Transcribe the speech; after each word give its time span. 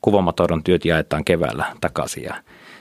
kuvamatoidon 0.00 0.62
työt 0.62 0.84
jaetaan 0.84 1.24
keväällä 1.24 1.64
takaisin 1.80 2.24
ja 2.24 2.34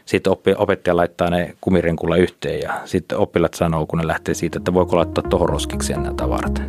sitten 0.06 0.33
opettaja 0.58 0.96
laittaa 0.96 1.30
ne 1.30 1.56
kumirenkulla 1.62 2.16
yhteen 2.16 2.60
ja 2.62 2.74
sitten 2.86 3.18
oppilat 3.18 3.54
sanoo, 3.54 3.86
kun 3.86 4.00
ne 4.00 4.08
lähtee 4.08 4.33
siitä, 4.33 4.58
että 4.58 4.74
voiko 4.74 4.98
laittaa 4.98 5.24
tuohon 5.29 5.50
roskikseen 5.50 6.03
nämä 6.03 6.16
tavarat. 6.16 6.61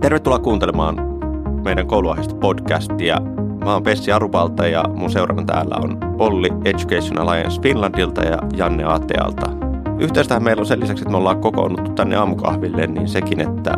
Tervetuloa 0.00 0.38
kuuntelemaan 0.38 0.96
meidän 1.64 1.86
kouluaiheesta 1.86 2.34
podcastia. 2.34 3.20
Mä 3.64 3.72
oon 3.72 3.82
Pessi 3.82 4.12
Arupalta 4.12 4.66
ja 4.66 4.84
mun 4.94 5.10
seurana 5.10 5.44
täällä 5.44 5.76
on 5.82 5.98
Olli 6.18 6.48
Education 6.64 7.18
Alliance 7.18 7.60
Finlandilta 7.60 8.24
ja 8.24 8.38
Janne 8.56 8.84
Atealta. 8.84 9.50
Yhteistähän 9.98 10.42
meillä 10.42 10.60
on 10.60 10.66
sen 10.66 10.80
lisäksi, 10.80 11.02
että 11.02 11.10
me 11.10 11.16
ollaan 11.16 11.40
kokoonnuttu 11.40 11.92
tänne 11.92 12.16
aamukahville, 12.16 12.86
niin 12.86 13.08
sekin, 13.08 13.40
että 13.40 13.76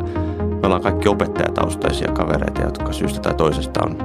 me 0.64 0.66
ollaan 0.66 0.82
kaikki 0.82 1.08
opettajataustaisia 1.08 2.12
kavereita, 2.12 2.62
jotka 2.62 2.92
syystä 2.92 3.20
tai 3.20 3.34
toisesta 3.34 3.80
on, 3.84 3.96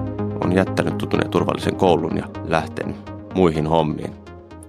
on 0.44 0.55
jättänyt 0.55 0.98
tutun 0.98 1.20
ja 1.23 1.30
turvallisen 1.30 1.76
koulun 1.76 2.17
ja 2.17 2.30
lähtenyt 2.48 2.95
muihin 3.36 3.67
hommiin. 3.67 4.13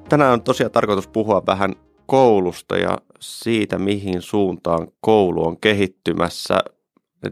Tänään 0.08 0.32
on 0.32 0.42
tosiaan 0.42 0.70
tarkoitus 0.70 1.08
puhua 1.08 1.42
vähän 1.46 1.74
koulusta 2.06 2.76
ja 2.76 2.98
siitä, 3.20 3.78
mihin 3.78 4.22
suuntaan 4.22 4.88
koulu 5.00 5.46
on 5.46 5.60
kehittymässä. 5.60 6.58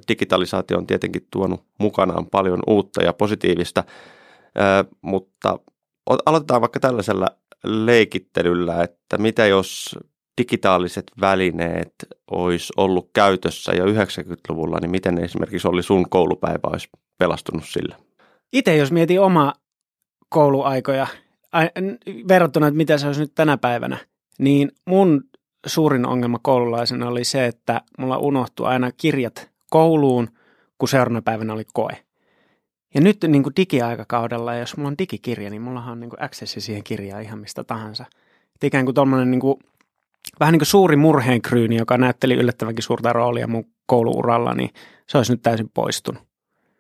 Digitalisaatio 0.09 0.79
on 0.79 0.87
tietenkin 0.87 1.27
tuonut 1.31 1.65
mukanaan 1.79 2.27
paljon 2.27 2.61
uutta 2.67 3.03
ja 3.03 3.13
positiivista, 3.13 3.85
mutta 5.03 5.59
aloitetaan 6.27 6.61
vaikka 6.61 6.81
tällaisella 6.81 7.27
leikittelyllä, 7.65 8.83
että 8.83 9.19
mitä 9.19 9.47
jos 9.47 9.99
digitaaliset 10.39 11.13
välineet 11.21 11.95
olisi 12.31 12.73
ollut 12.77 13.11
käytössä 13.13 13.73
jo 13.73 13.85
90-luvulla, 13.85 14.79
niin 14.81 14.91
miten 14.91 15.25
esimerkiksi 15.25 15.69
oli 15.69 15.83
sun 15.83 16.11
koulupäivä 16.11 16.69
olisi 16.73 16.89
pelastunut 17.19 17.65
sillä? 17.65 17.97
Itse 18.53 18.77
jos 18.77 18.93
mietin 18.93 19.21
oma 19.21 19.53
kouluaikoja 20.29 21.07
verrattuna, 22.29 22.67
että 22.67 22.77
mitä 22.77 22.99
se 22.99 23.07
olisi 23.07 23.21
nyt 23.21 23.35
tänä 23.35 23.57
päivänä, 23.57 23.99
niin 24.39 24.73
mun 24.87 25.25
suurin 25.67 26.07
ongelma 26.07 26.39
koululaisena 26.43 27.09
oli 27.09 27.25
se, 27.25 27.47
että 27.47 27.81
mulla 27.99 28.19
unohtui 28.19 28.67
aina 28.67 28.93
kirjat 28.93 29.51
kouluun, 29.71 30.29
kun 30.79 30.89
seuraavana 30.89 31.23
päivänä 31.23 31.53
oli 31.53 31.65
koe. 31.73 31.97
Ja 32.95 33.01
nyt 33.01 33.17
niin 33.29 33.43
kuin 33.43 33.53
digiaikakaudella, 33.57 34.55
jos 34.55 34.77
mulla 34.77 34.89
on 34.89 34.99
digikirja, 34.99 35.51
niin 35.51 35.63
mullahan 35.63 35.93
on 35.93 36.01
niin 36.01 36.11
kuin 36.11 36.25
accessi 36.25 36.61
siihen 36.61 36.85
kirjaan 36.85 37.23
ihan 37.23 37.39
mistä 37.39 37.65
tahansa. 37.65 38.05
Et 38.55 38.65
ikään 38.65 38.85
kuin 38.85 38.95
tuommoinen 38.95 39.31
niin 39.31 39.41
kuin 39.41 39.59
vähän 40.41 40.53
niin 40.53 40.61
kuin 40.61 40.67
suuri 40.67 40.97
murheenkryyni, 40.97 41.77
joka 41.77 41.99
näytteli 41.99 42.35
yllättävänkin 42.35 42.83
suurta 42.83 43.13
roolia 43.13 43.47
mun 43.47 43.65
kouluuralla, 43.87 44.55
niin 44.55 44.71
se 45.07 45.19
olisi 45.19 45.33
nyt 45.33 45.43
täysin 45.43 45.71
poistunut. 45.75 46.29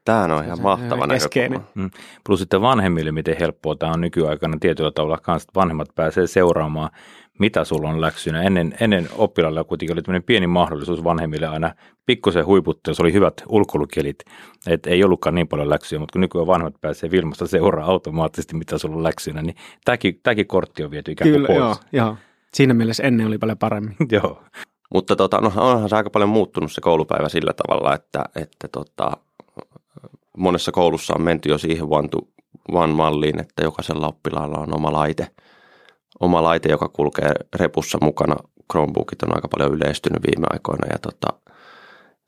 Tämä 0.04 0.36
on 0.36 0.44
ihan 0.44 0.62
mahtava 0.62 1.06
näkökulma. 1.06 1.64
Mm. 1.74 1.90
Plus 2.26 2.40
sitten 2.40 2.60
vanhemmille, 2.60 3.12
miten 3.12 3.36
helppoa 3.40 3.74
tämä 3.74 3.92
on 3.92 4.00
nykyaikana 4.00 4.56
tietyllä 4.60 4.90
tavalla 4.90 5.18
kanssa, 5.18 5.44
että 5.48 5.60
vanhemmat 5.60 5.88
pääsee 5.94 6.26
seuraamaan, 6.26 6.90
mitä 7.38 7.64
sulla 7.64 7.88
on 7.88 8.00
läksynä. 8.00 8.42
Ennen, 8.42 8.74
ennen 8.80 9.08
oppilailla 9.16 9.64
kuitenkin 9.64 9.94
oli 9.94 10.02
tämmöinen 10.02 10.22
pieni 10.22 10.46
mahdollisuus 10.46 11.04
vanhemmille 11.04 11.46
aina 11.46 11.74
pikkusen 12.06 12.46
huiputtaa, 12.46 12.90
jos 12.90 13.00
oli 13.00 13.12
hyvät 13.12 13.42
ulkoilukelit, 13.48 14.18
että 14.66 14.90
ei 14.90 15.04
ollutkaan 15.04 15.34
niin 15.34 15.48
paljon 15.48 15.70
läksyjä, 15.70 16.00
mutta 16.00 16.12
kun 16.12 16.20
nykyään 16.20 16.46
vanhemmat 16.46 16.80
pääsee 16.80 17.10
Vilmasta 17.10 17.46
seuraa 17.46 17.86
automaattisesti, 17.86 18.56
mitä 18.56 18.78
sulla 18.78 18.96
on 18.96 19.02
läksynä, 19.02 19.42
niin 19.42 19.56
tämäkin, 19.84 20.20
tämäkin 20.22 20.46
kortti 20.46 20.84
on 20.84 20.90
viety 20.90 21.12
ikään 21.12 21.30
kuin 21.30 21.34
Kyllä, 21.34 21.46
pois. 21.46 21.58
Joo, 21.58 22.04
joo. 22.06 22.16
Siinä 22.54 22.74
mielessä 22.74 23.02
ennen 23.02 23.26
oli 23.26 23.38
paljon 23.38 23.58
paremmin. 23.58 23.96
Joo. 24.12 24.42
Mutta 24.94 25.16
tota, 25.16 25.40
no, 25.40 25.52
onhan 25.56 25.88
se 25.88 25.96
aika 25.96 26.10
paljon 26.10 26.28
muuttunut 26.30 26.72
se 26.72 26.80
koulupäivä 26.80 27.28
sillä 27.28 27.52
tavalla, 27.52 27.94
että, 27.94 28.24
että 28.36 28.68
tota, 28.68 29.16
monessa 30.36 30.72
koulussa 30.72 31.14
on 31.16 31.22
menty 31.22 31.48
jo 31.48 31.58
siihen 31.58 31.86
one, 31.90 32.08
to 32.08 32.18
one 32.72 32.92
malliin, 32.92 33.40
että 33.40 33.62
jokaisella 33.62 34.08
oppilaalla 34.08 34.58
on 34.58 34.74
oma 34.74 34.92
laite, 34.92 35.28
oma 36.20 36.42
laite, 36.42 36.68
joka 36.68 36.88
kulkee 36.88 37.32
repussa 37.54 37.98
mukana. 38.02 38.36
Chromebookit 38.72 39.22
on 39.22 39.34
aika 39.34 39.48
paljon 39.48 39.74
yleistynyt 39.74 40.22
viime 40.26 40.46
aikoina 40.50 40.86
ja 40.92 40.98
tota, 40.98 41.52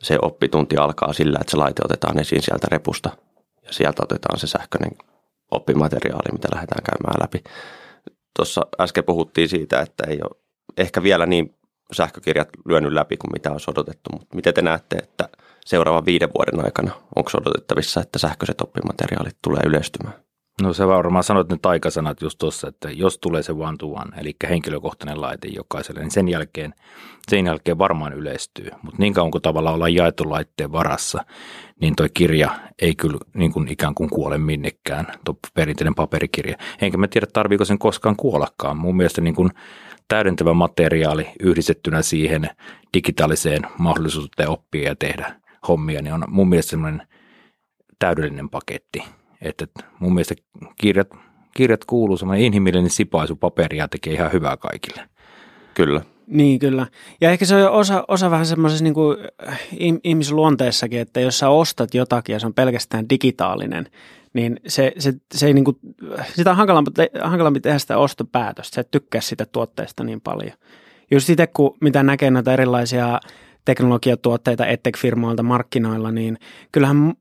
se 0.02 0.18
oppitunti 0.22 0.76
alkaa 0.76 1.12
sillä, 1.12 1.38
että 1.40 1.50
se 1.50 1.56
laite 1.56 1.82
otetaan 1.84 2.18
esiin 2.18 2.42
sieltä 2.42 2.66
repusta 2.70 3.10
ja 3.62 3.72
sieltä 3.72 4.02
otetaan 4.02 4.38
se 4.38 4.46
sähköinen 4.46 4.90
oppimateriaali, 5.50 6.32
mitä 6.32 6.48
lähdetään 6.54 6.82
käymään 6.84 7.20
läpi 7.22 7.42
tuossa 8.36 8.66
äsken 8.80 9.04
puhuttiin 9.04 9.48
siitä, 9.48 9.80
että 9.80 10.04
ei 10.08 10.18
ole 10.22 10.40
ehkä 10.76 11.02
vielä 11.02 11.26
niin 11.26 11.54
sähkökirjat 11.92 12.48
lyönyt 12.68 12.92
läpi 12.92 13.16
kuin 13.16 13.32
mitä 13.32 13.52
olisi 13.52 13.70
odotettu, 13.70 14.10
mutta 14.12 14.36
miten 14.36 14.54
te 14.54 14.62
näette, 14.62 14.96
että 14.96 15.28
seuraavan 15.66 16.04
viiden 16.04 16.30
vuoden 16.38 16.64
aikana 16.64 16.92
onko 17.16 17.30
odotettavissa, 17.34 18.00
että 18.00 18.18
sähköiset 18.18 18.60
oppimateriaalit 18.60 19.36
tulee 19.42 19.62
yleistymään? 19.66 20.29
No 20.62 20.72
se 20.72 20.86
varmaan 20.86 21.24
sanoit 21.24 21.48
ne 21.48 21.58
taikasanat 21.62 22.22
just 22.22 22.38
tuossa, 22.38 22.68
että 22.68 22.90
jos 22.90 23.18
tulee 23.18 23.42
se 23.42 23.52
one 23.52 23.76
to 23.78 23.86
one, 23.86 24.16
eli 24.16 24.36
henkilökohtainen 24.48 25.20
laite 25.20 25.48
jokaiselle, 25.48 26.00
niin 26.00 26.10
sen 26.10 26.28
jälkeen, 26.28 26.74
sen 27.28 27.46
jälkeen 27.46 27.78
varmaan 27.78 28.12
yleistyy. 28.12 28.70
Mutta 28.82 28.96
niin 28.98 29.14
kauan 29.14 29.30
kuin 29.30 29.42
tavallaan 29.42 29.74
ollaan 29.74 29.94
jaettu 29.94 30.30
laitteen 30.30 30.72
varassa, 30.72 31.24
niin 31.80 31.96
toi 31.96 32.08
kirja 32.14 32.50
ei 32.82 32.94
kyllä 32.94 33.18
niin 33.34 33.52
kuin 33.52 33.68
ikään 33.68 33.94
kuin 33.94 34.10
kuole 34.10 34.38
minnekään, 34.38 35.06
tuo 35.24 35.34
perinteinen 35.54 35.94
paperikirja. 35.94 36.56
Enkä 36.80 36.98
mä 36.98 37.08
tiedä, 37.08 37.26
tarviiko 37.32 37.64
sen 37.64 37.78
koskaan 37.78 38.16
kuollakaan. 38.16 38.76
Mun 38.78 38.96
mielestä 38.96 39.20
niin 39.20 39.34
kuin 39.34 39.50
täydentävä 40.08 40.54
materiaali 40.54 41.28
yhdistettynä 41.42 42.02
siihen 42.02 42.48
digitaaliseen 42.94 43.62
mahdollisuuteen 43.78 44.48
oppia 44.48 44.88
ja 44.88 44.96
tehdä 44.96 45.40
hommia, 45.68 46.02
niin 46.02 46.14
on 46.14 46.24
mun 46.28 46.48
mielestä 46.48 46.70
semmoinen 46.70 47.08
täydellinen 47.98 48.50
paketti. 48.50 49.04
Että 49.42 49.66
mun 49.98 50.14
mielestä 50.14 50.34
kirjat, 50.76 51.08
kirjat 51.54 51.84
kuuluu 51.84 52.16
semmoinen 52.16 52.44
inhimillinen 52.44 52.90
sipaisu 52.90 53.36
paperia 53.36 53.88
tekee 53.88 54.12
ihan 54.12 54.32
hyvää 54.32 54.56
kaikille. 54.56 55.08
Kyllä. 55.74 56.02
Niin, 56.26 56.58
kyllä. 56.58 56.86
Ja 57.20 57.30
ehkä 57.30 57.44
se 57.44 57.66
on 57.66 57.72
osa, 57.72 58.04
osa 58.08 58.30
vähän 58.30 58.46
semmoisessa 58.46 58.84
niin 58.84 58.94
kuin 58.94 59.16
ihmisluonteessakin, 60.04 61.00
että 61.00 61.20
jos 61.20 61.38
sä 61.38 61.48
ostat 61.48 61.94
jotakin 61.94 62.32
ja 62.32 62.40
se 62.40 62.46
on 62.46 62.54
pelkästään 62.54 63.08
digitaalinen, 63.08 63.86
niin 64.32 64.60
se, 64.66 64.92
se, 64.98 65.12
se 65.34 65.46
ei 65.46 65.54
niin 65.54 65.64
kuin, 65.64 65.76
sitä 66.34 66.50
on 66.50 66.56
hankalampi, 66.56 66.90
hankalampi 67.22 67.60
tehdä 67.60 67.78
sitä 67.78 67.98
ostopäätöstä. 67.98 68.74
Sä 68.74 68.80
et 68.80 68.90
tykkää 68.90 69.20
sitä 69.20 69.46
tuotteesta 69.46 70.04
niin 70.04 70.20
paljon. 70.20 70.52
Just 71.10 71.26
sitten, 71.26 71.48
kun 71.54 71.76
mitä 71.80 72.02
näkee 72.02 72.30
näitä 72.30 72.52
erilaisia 72.52 73.20
teknologiatuotteita 73.64 74.66
EdTech-firmoilta 74.66 75.42
markkinoilla, 75.42 76.12
niin 76.12 76.38
kyllähän 76.72 77.14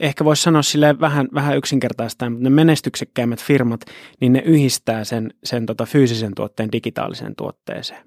ehkä 0.00 0.24
voisi 0.24 0.42
sanoa 0.42 0.62
sille 0.62 1.00
vähän, 1.00 1.28
vähän 1.34 1.56
yksinkertaista, 1.56 2.30
mutta 2.30 2.44
ne 2.44 2.50
menestyksekkäimmät 2.50 3.42
firmat, 3.42 3.80
niin 4.20 4.32
ne 4.32 4.42
yhdistää 4.44 5.04
sen, 5.04 5.34
sen 5.44 5.66
tota 5.66 5.86
fyysisen 5.86 6.32
tuotteen 6.34 6.72
digitaaliseen 6.72 7.34
tuotteeseen. 7.36 8.02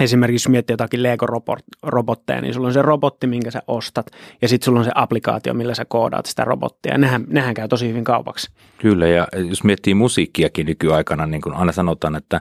Esimerkiksi 0.00 0.46
jos 0.46 0.50
miettii 0.50 0.72
jotakin 0.74 1.02
Lego-robotteja, 1.02 2.40
niin 2.40 2.54
sulla 2.54 2.66
on 2.66 2.72
se 2.72 2.82
robotti, 2.82 3.26
minkä 3.26 3.50
sä 3.50 3.62
ostat, 3.66 4.06
ja 4.42 4.48
sitten 4.48 4.64
sulla 4.64 4.78
on 4.78 4.84
se 4.84 4.90
applikaatio, 4.94 5.54
millä 5.54 5.74
sä 5.74 5.84
koodaat 5.84 6.26
sitä 6.26 6.44
robottia, 6.44 6.98
nehän, 6.98 7.24
nehän 7.28 7.54
käy 7.54 7.68
tosi 7.68 7.88
hyvin 7.88 8.04
kaupaksi. 8.04 8.50
Kyllä, 8.78 9.08
ja 9.08 9.28
jos 9.48 9.64
miettii 9.64 9.94
musiikkiakin 9.94 10.66
nykyaikana, 10.66 11.26
niin 11.26 11.40
kuin 11.40 11.54
aina 11.54 11.72
sanotaan, 11.72 12.16
että, 12.16 12.40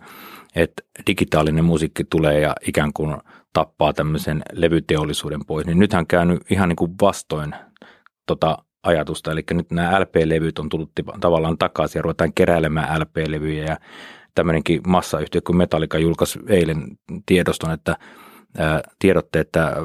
että 0.55 0.83
digitaalinen 1.07 1.65
musiikki 1.65 2.03
tulee 2.03 2.39
ja 2.39 2.55
ikään 2.67 2.93
kuin 2.93 3.15
tappaa 3.53 3.93
tämmöisen 3.93 4.43
levyteollisuuden 4.51 5.45
pois, 5.45 5.65
niin 5.65 5.79
nythän 5.79 6.07
käynyt 6.07 6.41
ihan 6.49 6.69
niin 6.69 6.75
kuin 6.75 6.91
vastoin 7.01 7.55
tota 8.27 8.57
ajatusta, 8.83 9.31
eli 9.31 9.43
nyt 9.51 9.71
nämä 9.71 9.99
LP-levyt 10.01 10.59
on 10.59 10.69
tullut 10.69 10.91
tavallaan 11.19 11.57
takaisin 11.57 11.99
ja 11.99 12.03
ruvetaan 12.03 12.33
keräilemään 12.33 13.01
LP-levyjä 13.01 13.65
ja 13.65 13.77
tämmöinenkin 14.35 14.81
massayhtiö 14.87 15.41
kuin 15.41 15.57
Metallica 15.57 15.97
julkaisi 15.97 16.39
eilen 16.49 16.87
tiedoston, 17.25 17.71
että 17.71 17.95
ää, 18.57 18.81
tiedotte, 18.99 19.39
että 19.39 19.75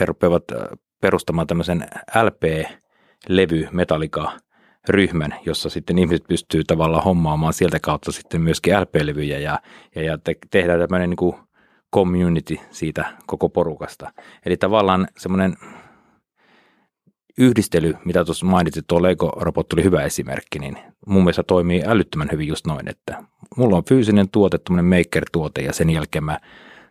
he 0.00 0.06
rupeavat 0.06 0.44
perustamaan 1.00 1.46
tämmöisen 1.46 1.86
LP-levy 2.22 3.68
Metallica 3.72 4.32
ryhmän, 4.88 5.34
jossa 5.46 5.70
sitten 5.70 5.98
ihmiset 5.98 6.24
pystyy 6.28 6.64
tavallaan 6.64 7.04
hommaamaan 7.04 7.52
sieltä 7.52 7.78
kautta 7.80 8.12
sitten 8.12 8.40
myöskin 8.40 8.80
LP-levyjä 8.80 9.38
ja, 9.38 9.58
ja, 9.94 10.02
ja 10.02 10.18
te, 10.18 10.34
tehdään 10.50 10.80
tämmöinen 10.80 11.10
niin 11.10 11.34
community 11.94 12.56
siitä 12.70 13.04
koko 13.26 13.48
porukasta. 13.48 14.12
Eli 14.46 14.56
tavallaan 14.56 15.08
semmoinen 15.16 15.54
yhdistely, 17.38 17.94
mitä 18.04 18.24
tuossa 18.24 18.46
mainitsit, 18.46 18.86
tuo 18.86 19.02
Lego-robot 19.02 19.72
oli 19.72 19.84
hyvä 19.84 20.02
esimerkki, 20.02 20.58
niin 20.58 20.78
mun 21.06 21.22
mielestä 21.22 21.42
toimii 21.42 21.82
älyttömän 21.86 22.28
hyvin 22.32 22.48
just 22.48 22.66
noin, 22.66 22.88
että 22.88 23.24
mulla 23.56 23.76
on 23.76 23.84
fyysinen 23.84 24.28
tuote, 24.28 24.58
tämmöinen 24.58 24.98
maker-tuote 24.98 25.62
ja 25.62 25.72
sen 25.72 25.90
jälkeen 25.90 26.24
mä 26.24 26.38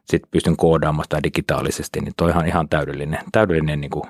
sitten 0.05 0.31
pystyn 0.31 0.57
koodaamaan 0.57 1.05
sitä 1.05 1.23
digitaalisesti, 1.23 1.99
niin 1.99 2.13
toi 2.17 2.31
on 2.31 2.47
ihan 2.47 2.69
täydellinen, 2.69 3.19
täydellinen 3.31 3.81
niin 3.81 3.91
kuin 3.91 4.03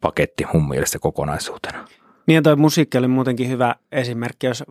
paketti 0.00 0.44
mun 0.54 0.68
mielestä 0.68 0.98
kokonaisuutena. 0.98 1.88
Niin 2.26 2.42
toi 2.42 2.56
musiikki 2.56 2.98
oli 2.98 3.08
muutenkin 3.08 3.48
hyvä 3.48 3.74
esimerkki, 3.92 4.46
jos 4.46 4.64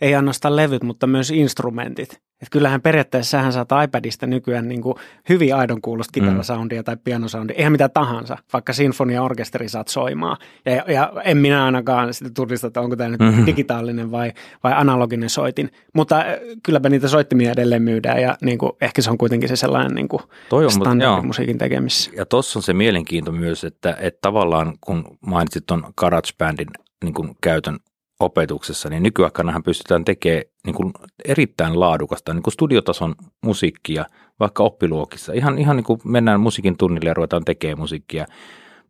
ei 0.00 0.14
ainoastaan 0.14 0.56
levyt, 0.56 0.82
mutta 0.82 1.06
myös 1.06 1.30
instrumentit. 1.30 2.20
Että 2.42 2.52
kyllähän 2.52 2.82
periaatteessa 2.82 3.30
sähän 3.30 3.52
saat 3.52 3.68
iPadista 3.84 4.26
nykyään 4.26 4.68
niin 4.68 4.82
kuin 4.82 4.94
hyvin 5.28 5.54
aidon 5.54 5.80
kuulosta 5.80 6.12
kitarasoundia 6.12 6.80
mm. 6.80 6.84
tai 6.84 6.96
pianosoundia, 7.04 7.56
ihan 7.58 7.72
mitä 7.72 7.88
tahansa, 7.88 8.38
vaikka 8.52 8.72
sinfonia-orkesteri 8.72 9.68
saat 9.68 9.88
soimaan. 9.88 10.36
Ja, 10.64 10.84
ja 10.92 11.12
en 11.24 11.36
minä 11.36 11.64
ainakaan 11.64 12.14
sitä 12.14 12.30
tunnista, 12.34 12.66
että 12.66 12.80
onko 12.80 12.96
tämä 12.96 13.10
nyt 13.10 13.20
mm-hmm. 13.20 13.46
digitaalinen 13.46 14.10
vai, 14.10 14.32
vai 14.64 14.72
analoginen 14.76 15.30
soitin. 15.30 15.70
Mutta 15.94 16.18
äh, 16.18 16.26
kylläpä 16.62 16.88
niitä 16.88 17.08
soittimia 17.08 17.52
edelleen 17.52 17.82
myydään 17.82 18.22
ja 18.22 18.36
niin 18.42 18.58
kuin, 18.58 18.72
ehkä 18.80 19.02
se 19.02 19.10
on 19.10 19.18
kuitenkin 19.18 19.48
se 19.48 19.56
sellainen 19.56 19.94
niin 19.94 20.08
kuin 20.08 20.22
standardimusiikin 20.68 21.58
tekemissä. 21.58 22.10
Ja 22.16 22.26
tuossa 22.26 22.58
on 22.58 22.62
se 22.62 22.72
mielenkiinto 22.72 23.32
myös, 23.32 23.64
että, 23.64 23.96
että 24.00 24.18
tavallaan 24.20 24.74
kun 24.80 25.18
mainitsit 25.26 25.66
tuon 25.66 25.84
GarageBandin 25.96 26.68
niin 27.04 27.14
kuin 27.14 27.36
käytön 27.40 27.78
opetuksessa, 28.20 28.90
niin 28.90 29.02
nykyaikanahan 29.02 29.62
pystytään 29.62 30.04
tekemään 30.04 30.42
niin 30.66 30.74
kuin 30.74 30.92
erittäin 31.24 31.80
laadukasta 31.80 32.34
niin 32.34 32.42
kuin 32.42 32.52
studiotason 32.52 33.14
musiikkia 33.44 34.04
vaikka 34.40 34.62
oppiluokissa. 34.62 35.32
Ihan, 35.32 35.58
ihan 35.58 35.76
niin 35.76 35.84
kuin 35.84 36.00
mennään 36.04 36.40
musiikin 36.40 36.76
tunnille 36.76 37.10
ja 37.10 37.14
ruvetaan 37.14 37.44
tekemään 37.44 37.78
musiikkia. 37.78 38.26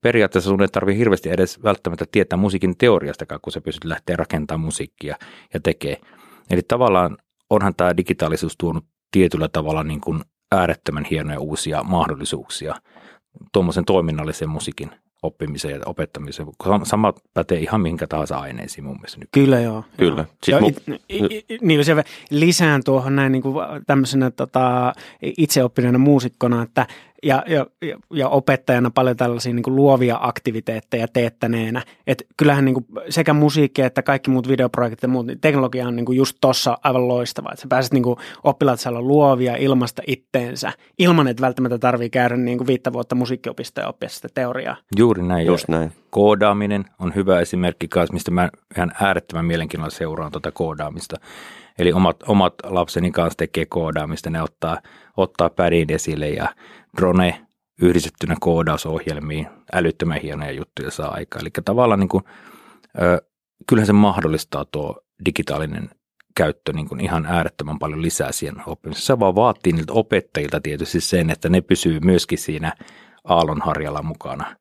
Periaatteessa 0.00 0.50
sun 0.50 0.62
ei 0.62 0.68
tarvitse 0.68 0.98
hirveästi 0.98 1.30
edes 1.30 1.62
välttämättä 1.62 2.04
tietää 2.12 2.36
musiikin 2.36 2.76
teoriastakaan, 2.78 3.40
kun 3.40 3.52
sä 3.52 3.60
pystyt 3.60 3.84
lähteä 3.84 4.16
rakentamaan 4.16 4.64
musiikkia 4.64 5.16
ja 5.54 5.60
tekee. 5.60 5.96
Eli 6.50 6.62
tavallaan 6.68 7.16
onhan 7.50 7.74
tämä 7.74 7.96
digitaalisuus 7.96 8.56
tuonut 8.58 8.84
tietyllä 9.10 9.48
tavalla 9.48 9.84
niin 9.84 10.00
kuin 10.00 10.20
äärettömän 10.52 11.04
hienoja 11.04 11.40
uusia 11.40 11.82
mahdollisuuksia 11.82 12.74
tuommoisen 13.52 13.84
toiminnallisen 13.84 14.48
musiikin 14.48 14.90
oppimiseen 15.22 15.74
ja 15.74 15.80
opettamiseen. 15.86 16.48
Sama 16.82 17.14
pätee 17.34 17.58
ihan 17.58 17.80
minkä 17.80 18.06
tahansa 18.06 18.38
aineisiin 18.38 18.84
mun 18.84 18.96
mielestä. 18.96 19.20
Nyt. 19.20 19.28
Kyllä 19.32 19.60
joo. 19.60 19.84
Kyllä. 19.96 20.24
Joo. 20.46 20.60
Mun... 20.60 20.72
niin 21.60 21.84
se 21.84 22.04
lisään 22.30 22.84
tuohon 22.84 23.16
näin 23.16 23.32
niin 23.32 23.42
kuin 23.42 23.54
tämmöisenä 23.86 24.30
tota, 24.30 24.92
itseoppineena 25.22 25.98
muusikkona, 25.98 26.62
että 26.62 26.86
ja, 27.22 27.44
ja, 27.46 27.66
ja 28.12 28.28
opettajana 28.28 28.90
paljon 28.90 29.16
tällaisia 29.16 29.54
niin 29.54 29.64
luovia 29.66 30.18
aktiviteetteja 30.20 31.08
teettäneenä. 31.08 31.82
Että 32.06 32.24
kyllähän 32.36 32.64
niin 32.64 32.86
sekä 33.08 33.32
musiikki 33.32 33.82
että 33.82 34.02
kaikki 34.02 34.30
muut 34.30 34.48
videoprojektit 34.48 35.02
ja 35.02 35.08
muut, 35.08 35.26
niin 35.26 35.40
teknologia 35.40 35.88
on 35.88 35.96
niin 35.96 36.16
just 36.16 36.36
tossa 36.40 36.78
aivan 36.84 37.08
loistava. 37.08 37.48
Että 37.52 37.62
sä 37.62 37.68
pääset 37.68 37.92
niin 37.92 38.04
oppilaat 38.44 38.80
saada 38.80 39.00
luovia 39.00 39.56
ilmasta 39.56 40.02
itteensä 40.06 40.72
ilman, 40.98 41.28
että 41.28 41.40
välttämättä 41.40 41.78
tarvii 41.78 42.10
käydä 42.10 42.36
niin 42.36 42.66
viittä 42.66 42.92
vuotta 42.92 43.14
musiikkiopistoja 43.14 43.84
ja 43.84 43.88
oppia 43.88 44.08
sitä 44.08 44.28
teoriaa. 44.34 44.76
Juuri 44.96 45.22
näin. 45.22 45.46
Just 45.46 45.68
näin. 45.68 45.92
Koodaaminen 46.10 46.84
on 46.98 47.14
hyvä 47.14 47.40
esimerkki 47.40 47.88
kanssa, 47.88 48.12
mistä 48.12 48.30
mä 48.30 48.48
ihan 48.76 48.92
äärettömän 49.00 49.44
mielenkiinnolla 49.44 49.90
seuraan 49.90 50.32
tuota 50.32 50.52
koodaamista. 50.52 51.16
Eli 51.78 51.92
omat, 51.92 52.16
omat 52.26 52.54
lapseni 52.64 53.10
kanssa 53.10 53.36
tekee 53.36 53.66
koodaamista, 53.66 54.30
ne 54.30 54.42
ottaa, 54.42 54.78
ottaa 55.16 55.50
pädin 55.50 55.92
esille 55.92 56.28
ja 56.28 56.54
drone 56.96 57.46
yhdistettynä 57.82 58.36
koodausohjelmiin 58.40 59.46
älyttömän 59.72 60.20
hienoja 60.20 60.52
juttuja 60.52 60.90
saa 60.90 61.10
aikaa. 61.10 61.40
Eli 61.40 61.50
tavallaan 61.64 62.00
niin 62.00 62.08
kuin, 62.08 62.24
ö, 63.02 63.22
kyllähän 63.66 63.86
se 63.86 63.92
mahdollistaa 63.92 64.64
tuo 64.64 65.00
digitaalinen 65.24 65.90
käyttö 66.36 66.72
niin 66.72 66.88
kuin 66.88 67.00
ihan 67.00 67.26
äärettömän 67.26 67.78
paljon 67.78 68.02
lisää 68.02 68.32
siihen 68.32 68.62
oppimiseen. 68.66 69.06
Se 69.06 69.20
vaan 69.20 69.34
vaatii 69.34 69.72
niiltä 69.72 69.92
opettajilta 69.92 70.60
tietysti 70.60 71.00
sen, 71.00 71.30
että 71.30 71.48
ne 71.48 71.60
pysyy 71.60 72.00
myöskin 72.00 72.38
siinä 72.38 72.72
aallonharjalla 73.24 74.02
mukana 74.02 74.56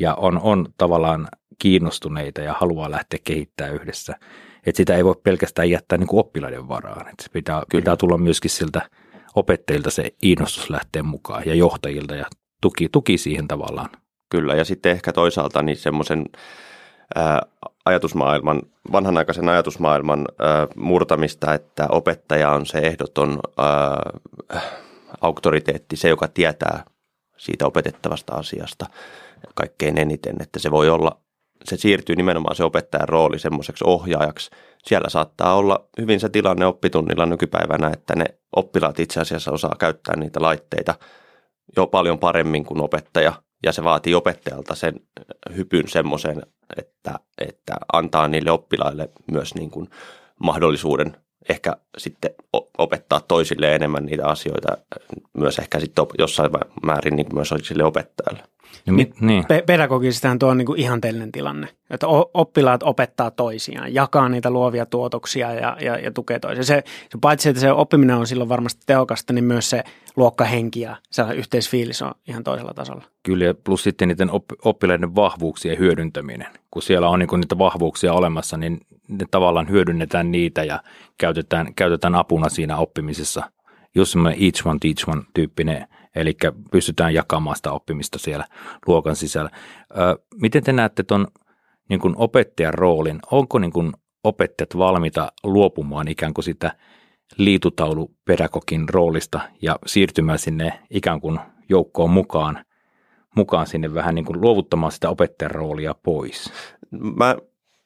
ja 0.00 0.14
on, 0.14 0.40
on 0.42 0.66
tavallaan 0.78 1.28
kiinnostuneita 1.58 2.40
ja 2.40 2.54
haluaa 2.60 2.90
lähteä 2.90 3.18
kehittämään 3.24 3.74
yhdessä. 3.74 4.16
Että 4.66 4.76
sitä 4.76 4.96
ei 4.96 5.04
voi 5.04 5.14
pelkästään 5.22 5.70
jättää 5.70 5.98
niin 5.98 6.06
kuin 6.06 6.20
oppilaiden 6.20 6.68
varaan. 6.68 7.08
Että 7.08 7.22
se 7.22 7.28
pitää, 7.32 7.62
pitää 7.72 7.96
tulla 7.96 8.18
myöskin 8.18 8.50
siltä 8.50 8.82
opettajilta 9.34 9.90
se 9.90 10.12
innostus 10.22 10.70
lähteä 10.70 11.02
mukaan 11.02 11.42
ja 11.46 11.54
johtajilta 11.54 12.14
ja 12.14 12.26
tuki, 12.60 12.88
tuki 12.88 13.18
siihen 13.18 13.48
tavallaan. 13.48 13.90
Kyllä, 14.28 14.54
ja 14.54 14.64
sitten 14.64 14.92
ehkä 14.92 15.12
toisaalta 15.12 15.62
niin 15.62 15.76
semmoisen 15.76 16.24
ajatusmaailman, 17.84 18.62
vanhanaikaisen 18.92 19.48
ajatusmaailman 19.48 20.26
ää, 20.38 20.66
murtamista, 20.76 21.54
että 21.54 21.86
opettaja 21.88 22.50
on 22.50 22.66
se 22.66 22.78
ehdoton 22.78 23.38
ää, 23.58 24.10
auktoriteetti, 25.20 25.96
se 25.96 26.08
joka 26.08 26.28
tietää 26.28 26.84
siitä 27.36 27.66
opetettavasta 27.66 28.34
asiasta 28.34 28.86
kaikkein 29.54 29.98
eniten, 29.98 30.36
että 30.40 30.58
se 30.58 30.70
voi 30.70 30.88
olla, 30.88 31.20
se 31.64 31.76
siirtyy 31.76 32.16
nimenomaan 32.16 32.56
se 32.56 32.64
opettajan 32.64 33.08
rooli 33.08 33.38
semmoiseksi 33.38 33.84
ohjaajaksi. 33.86 34.50
Siellä 34.84 35.08
saattaa 35.08 35.56
olla 35.56 35.84
hyvin 36.00 36.20
se 36.20 36.28
tilanne 36.28 36.66
oppitunnilla 36.66 37.26
nykypäivänä, 37.26 37.90
että 37.92 38.16
ne 38.16 38.24
oppilaat 38.56 39.00
itse 39.00 39.20
asiassa 39.20 39.52
osaa 39.52 39.76
käyttää 39.78 40.16
niitä 40.16 40.42
laitteita 40.42 40.94
jo 41.76 41.86
paljon 41.86 42.18
paremmin 42.18 42.64
kuin 42.64 42.80
opettaja, 42.80 43.32
ja 43.62 43.72
se 43.72 43.84
vaatii 43.84 44.14
opettajalta 44.14 44.74
sen 44.74 44.94
hypyn 45.56 45.88
semmoisen, 45.88 46.42
että, 46.76 47.14
että 47.38 47.76
antaa 47.92 48.28
niille 48.28 48.50
oppilaille 48.50 49.10
myös 49.32 49.54
niin 49.54 49.70
kuin 49.70 49.88
mahdollisuuden 50.38 51.16
ehkä 51.48 51.76
sitten 51.98 52.30
opettaa 52.78 53.20
toisille 53.20 53.74
enemmän 53.74 54.06
niitä 54.06 54.26
asioita, 54.26 54.76
myös 55.32 55.58
ehkä 55.58 55.80
sitten 55.80 56.06
jossain 56.18 56.50
määrin 56.82 57.16
niin 57.16 57.34
myös 57.34 57.54
sille 57.62 57.84
opettajalle. 57.84 58.42
Niin, 58.86 58.96
niin. 58.96 59.14
niin. 59.20 59.44
Pe- 59.48 59.62
pedagogisesti 59.66 60.28
tuo 60.38 60.48
on 60.48 60.58
niin 60.58 60.66
kuin 60.66 60.80
ihanteellinen 60.80 61.32
tilanne, 61.32 61.68
että 61.90 62.06
oppilaat 62.34 62.82
opettaa 62.82 63.30
toisiaan, 63.30 63.94
jakaa 63.94 64.28
niitä 64.28 64.50
luovia 64.50 64.86
tuotoksia 64.86 65.52
ja, 65.52 65.76
ja, 65.80 65.98
ja 65.98 66.10
tukee 66.10 66.38
toisiaan. 66.38 66.64
Se, 66.64 66.82
se, 67.12 67.18
paitsi, 67.20 67.48
että 67.48 67.60
se 67.60 67.72
oppiminen 67.72 68.16
on 68.16 68.26
silloin 68.26 68.48
varmasti 68.48 68.82
tehokasta, 68.86 69.32
niin 69.32 69.44
myös 69.44 69.70
se 69.70 69.84
luokkahenki 70.16 70.80
ja 70.80 70.96
se 71.10 71.22
yhteisfiilis 71.34 72.02
on 72.02 72.12
ihan 72.28 72.44
toisella 72.44 72.74
tasolla. 72.74 73.04
Kyllä, 73.22 73.54
plus 73.64 73.82
sitten 73.82 74.08
niiden 74.08 74.30
oppilaiden 74.64 75.14
vahvuuksien 75.14 75.78
hyödyntäminen. 75.78 76.48
Kun 76.70 76.82
siellä 76.82 77.08
on 77.08 77.18
niin 77.18 77.28
niitä 77.40 77.58
vahvuuksia 77.58 78.12
olemassa, 78.12 78.56
niin 78.56 78.80
ne 79.08 79.26
tavallaan 79.30 79.70
hyödynnetään 79.70 80.32
niitä 80.32 80.64
ja 80.64 80.82
käytetään, 81.18 81.74
käytetään 81.74 82.14
apuna 82.14 82.48
siinä 82.48 82.76
oppimisessa. 82.76 83.42
Just 83.94 84.12
semmoinen 84.12 84.42
each 84.42 84.66
one 84.66 84.78
teach 84.80 85.08
one 85.08 85.22
tyyppinen– 85.34 85.86
eli 86.14 86.36
pystytään 86.70 87.14
jakamaan 87.14 87.56
sitä 87.56 87.72
oppimista 87.72 88.18
siellä 88.18 88.44
luokan 88.86 89.16
sisällä. 89.16 89.50
Ö, 89.90 90.18
miten 90.34 90.62
te 90.64 90.72
näette 90.72 91.02
tuon 91.02 91.26
niin 91.88 92.00
opettajan 92.16 92.74
roolin? 92.74 93.18
Onko 93.30 93.58
niin 93.58 93.72
kuin 93.72 93.92
opettajat 94.24 94.78
valmiita 94.78 95.32
luopumaan 95.44 96.08
ikään 96.08 96.34
kuin 96.34 96.44
sitä 96.44 96.72
liitutaulupedagogin 97.36 98.88
roolista 98.88 99.40
ja 99.62 99.78
siirtymään 99.86 100.38
sinne 100.38 100.80
ikään 100.90 101.20
kuin 101.20 101.38
joukkoon 101.68 102.10
mukaan, 102.10 102.64
mukaan 103.36 103.66
sinne 103.66 103.94
vähän 103.94 104.14
niin 104.14 104.24
kuin 104.24 104.40
luovuttamaan 104.40 104.92
sitä 104.92 105.10
opettajan 105.10 105.50
roolia 105.50 105.94
pois? 105.94 106.52
Mä, 106.90 107.36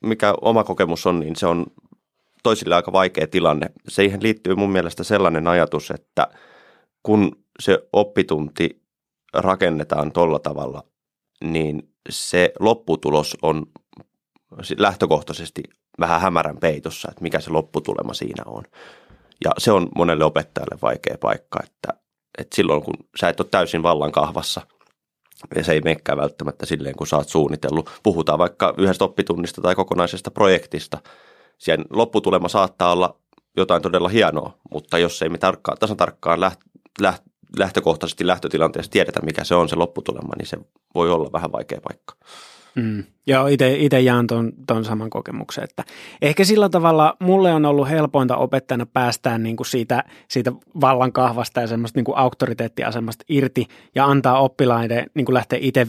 mikä 0.01 0.35
oma 0.41 0.65
kokemus 0.65 1.07
on, 1.07 1.21
niin 1.21 1.37
se 1.37 1.47
on 1.47 1.67
toisille 2.43 2.75
aika 2.75 2.93
vaikea 2.93 3.27
tilanne. 3.27 3.67
Siihen 3.89 4.23
liittyy 4.23 4.55
mun 4.55 4.73
mielestä 4.73 5.05
sellainen 5.05 5.47
ajatus, 5.47 5.91
että 5.91 6.29
kun 7.03 7.44
se 7.61 7.89
oppitunti 7.93 8.83
rakennetaan 9.35 10.13
tuolla 10.13 10.39
tavalla, 10.39 10.85
niin 11.45 11.95
se 12.11 12.53
lopputulos 12.61 13.37
on 13.43 13.67
lähtökohtaisesti 14.79 15.63
vähän 16.01 16.21
hämärän 16.21 16.57
peitossa, 16.57 17.09
että 17.11 17.23
mikä 17.23 17.41
se 17.41 17.51
lopputulema 17.51 18.15
siinä 18.15 18.43
on. 18.47 18.63
Ja 19.45 19.51
se 19.59 19.73
on 19.73 19.89
monelle 19.97 20.25
opettajalle 20.25 20.79
vaikea 20.83 21.19
paikka, 21.21 21.61
että, 21.65 22.01
että 22.39 22.57
silloin 22.57 22.83
kun 22.83 22.95
sä 23.21 23.29
et 23.29 23.41
ole 23.41 23.49
täysin 23.51 23.83
vallan 23.83 24.13
kahvassa, 24.13 24.61
ja 25.57 25.65
se 25.65 25.73
ei 25.73 25.81
menekään 25.81 26.19
välttämättä 26.19 26.67
silleen, 26.67 26.97
kun 26.97 27.07
sä 27.07 27.17
oot 27.17 27.29
suunnitellut. 27.29 27.91
Puhutaan 28.03 28.39
vaikka 28.39 28.75
yhdestä 28.79 29.05
oppitunnista 29.05 29.63
tai 29.63 29.75
kokonaisesta 29.75 30.31
projektista. 30.31 30.99
Sen 31.59 31.85
lopputulema 31.91 32.49
saattaa 32.49 32.93
olla 32.93 33.19
jotain 33.57 33.83
todella 33.83 34.09
hienoa, 34.09 34.59
mutta 34.73 34.99
jos 34.99 35.23
ei 35.23 35.29
me 35.29 35.39
tarkkaan, 35.39 35.79
tasan 35.79 35.97
tarkkaan 35.97 36.41
läht, 36.41 36.61
läht, 37.01 37.23
lähtökohtaisesti 37.59 38.27
lähtötilanteessa 38.27 38.93
tiedetä, 38.93 39.21
mikä 39.23 39.45
se 39.45 39.55
on 39.55 39.69
se 39.69 39.77
lopputulema, 39.77 40.33
niin 40.39 40.47
se 40.47 40.57
voi 40.95 41.11
olla 41.11 41.33
vähän 41.33 41.53
vaikea 41.53 41.81
paikka. 41.81 42.15
Mm. 42.75 43.05
Joo, 43.27 43.47
itse 43.79 44.01
jaan 44.01 44.27
ton, 44.27 44.53
ton 44.67 44.85
saman 44.85 45.11
kokemuksen, 45.11 45.65
että 45.65 45.85
ehkä 46.23 46.45
sillä 46.45 46.69
tavalla 46.69 47.17
mulle 47.21 47.55
on 47.55 47.65
ollut 47.65 47.89
helpointa 47.89 48.37
opettajana 48.37 48.87
päästään 48.87 49.43
niin 49.43 49.57
kuin 49.57 49.67
siitä, 49.67 50.05
siitä 50.29 50.53
vallan 50.81 51.13
kahvasta 51.13 51.61
ja 51.61 51.67
semmoista 51.67 51.99
niin 51.99 52.05
kuin 52.05 52.19
auktoriteettiasemasta 52.19 53.25
irti 53.29 53.67
ja 53.95 54.05
antaa 54.07 54.41
oppilaiden 54.41 55.07
niin 55.15 55.25
kuin 55.25 55.35
lähteä 55.35 55.59
itse 55.63 55.81
äh, 55.81 55.87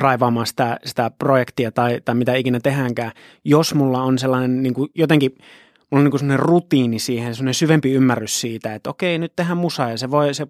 draivaamaan 0.00 0.46
sitä, 0.46 0.78
sitä 0.84 1.10
projektia 1.18 1.72
tai, 1.72 2.00
tai 2.04 2.14
mitä 2.14 2.34
ikinä 2.34 2.60
tehdäänkään, 2.62 3.12
jos 3.44 3.74
mulla 3.74 4.02
on 4.02 4.18
sellainen 4.18 4.62
niin 4.62 4.74
kuin 4.74 4.90
jotenkin– 4.94 5.34
mulla 5.90 6.04
on 6.04 6.10
niin 6.10 6.18
sellainen 6.18 6.46
rutiini 6.46 6.98
siihen, 6.98 7.34
sellainen 7.34 7.54
syvempi 7.54 7.92
ymmärrys 7.92 8.40
siitä, 8.40 8.74
että 8.74 8.90
okei, 8.90 9.18
nyt 9.18 9.32
tehdään 9.36 9.58
musaa 9.58 9.90
ja 9.90 9.98
se 9.98 10.10
voi, 10.10 10.34
se, 10.34 10.46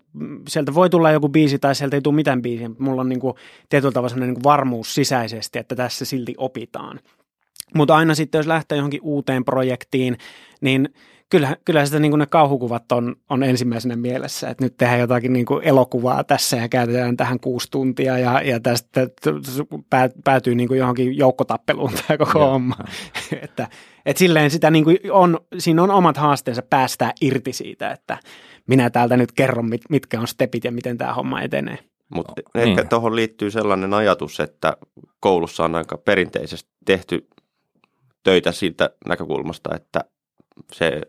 sieltä 0.48 0.74
voi 0.74 0.90
tulla 0.90 1.10
joku 1.10 1.28
biisi 1.28 1.58
tai 1.58 1.74
sieltä 1.74 1.96
ei 1.96 2.02
tule 2.02 2.14
mitään 2.14 2.42
biisiä, 2.42 2.68
mutta 2.68 2.84
mulla 2.84 3.00
on 3.00 3.08
niin 3.08 3.20
kuin 3.20 3.34
tietyllä 3.68 3.92
tavalla 3.92 4.08
sellainen 4.08 4.34
niin 4.34 4.44
varmuus 4.44 4.94
sisäisesti, 4.94 5.58
että 5.58 5.76
tässä 5.76 6.04
silti 6.04 6.34
opitaan. 6.36 7.00
Mutta 7.74 7.96
aina 7.96 8.14
sitten, 8.14 8.38
jos 8.38 8.46
lähtee 8.46 8.78
johonkin 8.78 9.00
uuteen 9.02 9.44
projektiin, 9.44 10.18
niin 10.60 10.88
kyllähän, 11.30 11.56
kyllähän 11.64 11.86
sitä 11.86 11.98
niin 11.98 12.12
kuin 12.12 12.18
ne 12.18 12.26
kauhukuvat 12.26 12.92
on, 12.92 13.16
on 13.30 13.42
ensimmäisenä 13.42 13.96
mielessä, 13.96 14.48
että 14.48 14.64
nyt 14.64 14.76
tehdään 14.76 15.00
jotakin 15.00 15.32
niin 15.32 15.46
kuin 15.46 15.64
elokuvaa 15.64 16.24
tässä 16.24 16.56
ja 16.56 16.68
käytetään 16.68 17.16
tähän 17.16 17.40
kuusi 17.40 17.70
tuntia 17.70 18.18
ja, 18.18 18.42
ja 18.42 18.60
tästä 18.60 19.08
päätyy 20.24 20.54
niin 20.54 20.68
kuin 20.68 20.78
johonkin 20.78 21.16
joukkotappeluun 21.16 21.92
tämä 22.06 22.18
koko 22.18 22.38
ja, 22.38 22.46
homma. 22.46 22.74
että, 23.42 23.68
että 24.06 24.18
silleen 24.18 24.50
sitä 24.50 24.70
niin 24.70 24.84
kuin 24.84 24.98
on, 25.10 25.38
siinä 25.58 25.82
on 25.82 25.90
omat 25.90 26.16
haasteensa 26.16 26.62
päästää 26.70 27.12
irti 27.20 27.52
siitä, 27.52 27.90
että 27.90 28.18
minä 28.66 28.90
täältä 28.90 29.16
nyt 29.16 29.32
kerron, 29.32 29.68
mit, 29.68 29.82
mitkä 29.90 30.20
on 30.20 30.28
stepit 30.28 30.64
ja 30.64 30.72
miten 30.72 30.98
tämä 30.98 31.14
homma 31.14 31.42
etenee. 31.42 31.78
Mutta 32.14 32.32
no, 32.54 32.60
ehkä 32.60 32.80
niin. 32.80 32.88
tuohon 32.88 33.16
liittyy 33.16 33.50
sellainen 33.50 33.94
ajatus, 33.94 34.40
että 34.40 34.76
koulussa 35.20 35.64
on 35.64 35.74
aika 35.74 35.98
perinteisesti 35.98 36.70
tehty 36.84 37.28
töitä 38.22 38.52
siitä 38.52 38.90
näkökulmasta, 39.08 39.76
että 39.76 40.04
se 40.72 41.00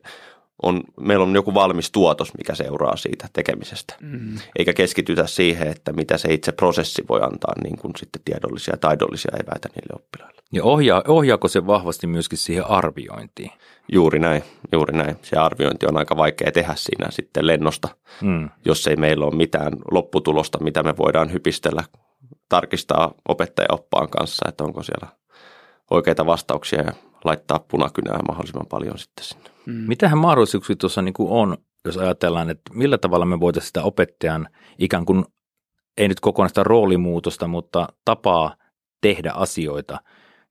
on, 0.61 0.83
meillä 0.99 1.23
on 1.23 1.35
joku 1.35 1.53
valmis 1.53 1.91
tuotos, 1.91 2.33
mikä 2.37 2.55
seuraa 2.55 2.95
siitä 2.95 3.27
tekemisestä. 3.33 3.95
Mm. 4.01 4.37
Eikä 4.59 4.73
keskitytä 4.73 5.27
siihen, 5.27 5.67
että 5.67 5.93
mitä 5.93 6.17
se 6.17 6.33
itse 6.33 6.51
prosessi 6.51 7.03
voi 7.09 7.21
antaa 7.21 7.53
niin 7.63 7.77
kuin 7.77 7.93
sitten 7.97 8.21
tiedollisia 8.25 8.73
ja 8.73 8.77
taidollisia 8.77 9.31
eväitä 9.33 9.69
niille 9.69 9.95
oppilaille. 9.95 10.41
Ja 10.53 10.63
ohjaa, 10.63 11.03
ohjaako 11.07 11.47
se 11.47 11.67
vahvasti 11.67 12.07
myöskin 12.07 12.37
siihen 12.37 12.67
arviointiin? 12.67 13.51
Juuri 13.91 14.19
näin, 14.19 14.43
juuri 14.71 14.97
näin. 14.97 15.15
Se 15.21 15.37
arviointi 15.37 15.85
on 15.85 15.97
aika 15.97 16.17
vaikea 16.17 16.51
tehdä 16.51 16.73
siinä 16.75 17.07
sitten 17.11 17.47
lennosta, 17.47 17.87
mm. 18.21 18.49
jos 18.65 18.87
ei 18.87 18.95
meillä 18.95 19.25
ole 19.25 19.35
mitään 19.35 19.73
lopputulosta, 19.91 20.63
mitä 20.63 20.83
me 20.83 20.97
voidaan 20.97 21.31
hypistellä, 21.33 21.83
tarkistaa 22.49 23.13
opettajaoppaan 23.27 24.09
kanssa, 24.09 24.49
että 24.49 24.63
onko 24.63 24.83
siellä 24.83 25.07
oikeita 25.91 26.25
vastauksia 26.25 26.81
ja 26.81 26.93
laittaa 27.25 27.65
punakynää 27.67 28.19
mahdollisimman 28.27 28.67
paljon 28.69 28.97
sitten 28.97 29.25
sinne. 29.25 29.49
Mm. 29.65 29.73
Mitähän 29.87 30.17
mahdollisuuksia 30.17 30.75
tuossa 30.75 31.01
niin 31.01 31.13
on, 31.19 31.57
jos 31.85 31.97
ajatellaan, 31.97 32.49
että 32.49 32.73
millä 32.73 32.97
tavalla 32.97 33.25
me 33.25 33.39
voitaisiin 33.39 33.67
sitä 33.67 33.83
opettajan 33.83 34.47
ikään 34.77 35.05
kuin, 35.05 35.25
ei 35.97 36.07
nyt 36.07 36.19
kokonaista 36.19 36.63
roolimuutosta, 36.63 37.47
mutta 37.47 37.87
tapaa 38.05 38.55
tehdä 39.01 39.31
asioita, 39.31 39.99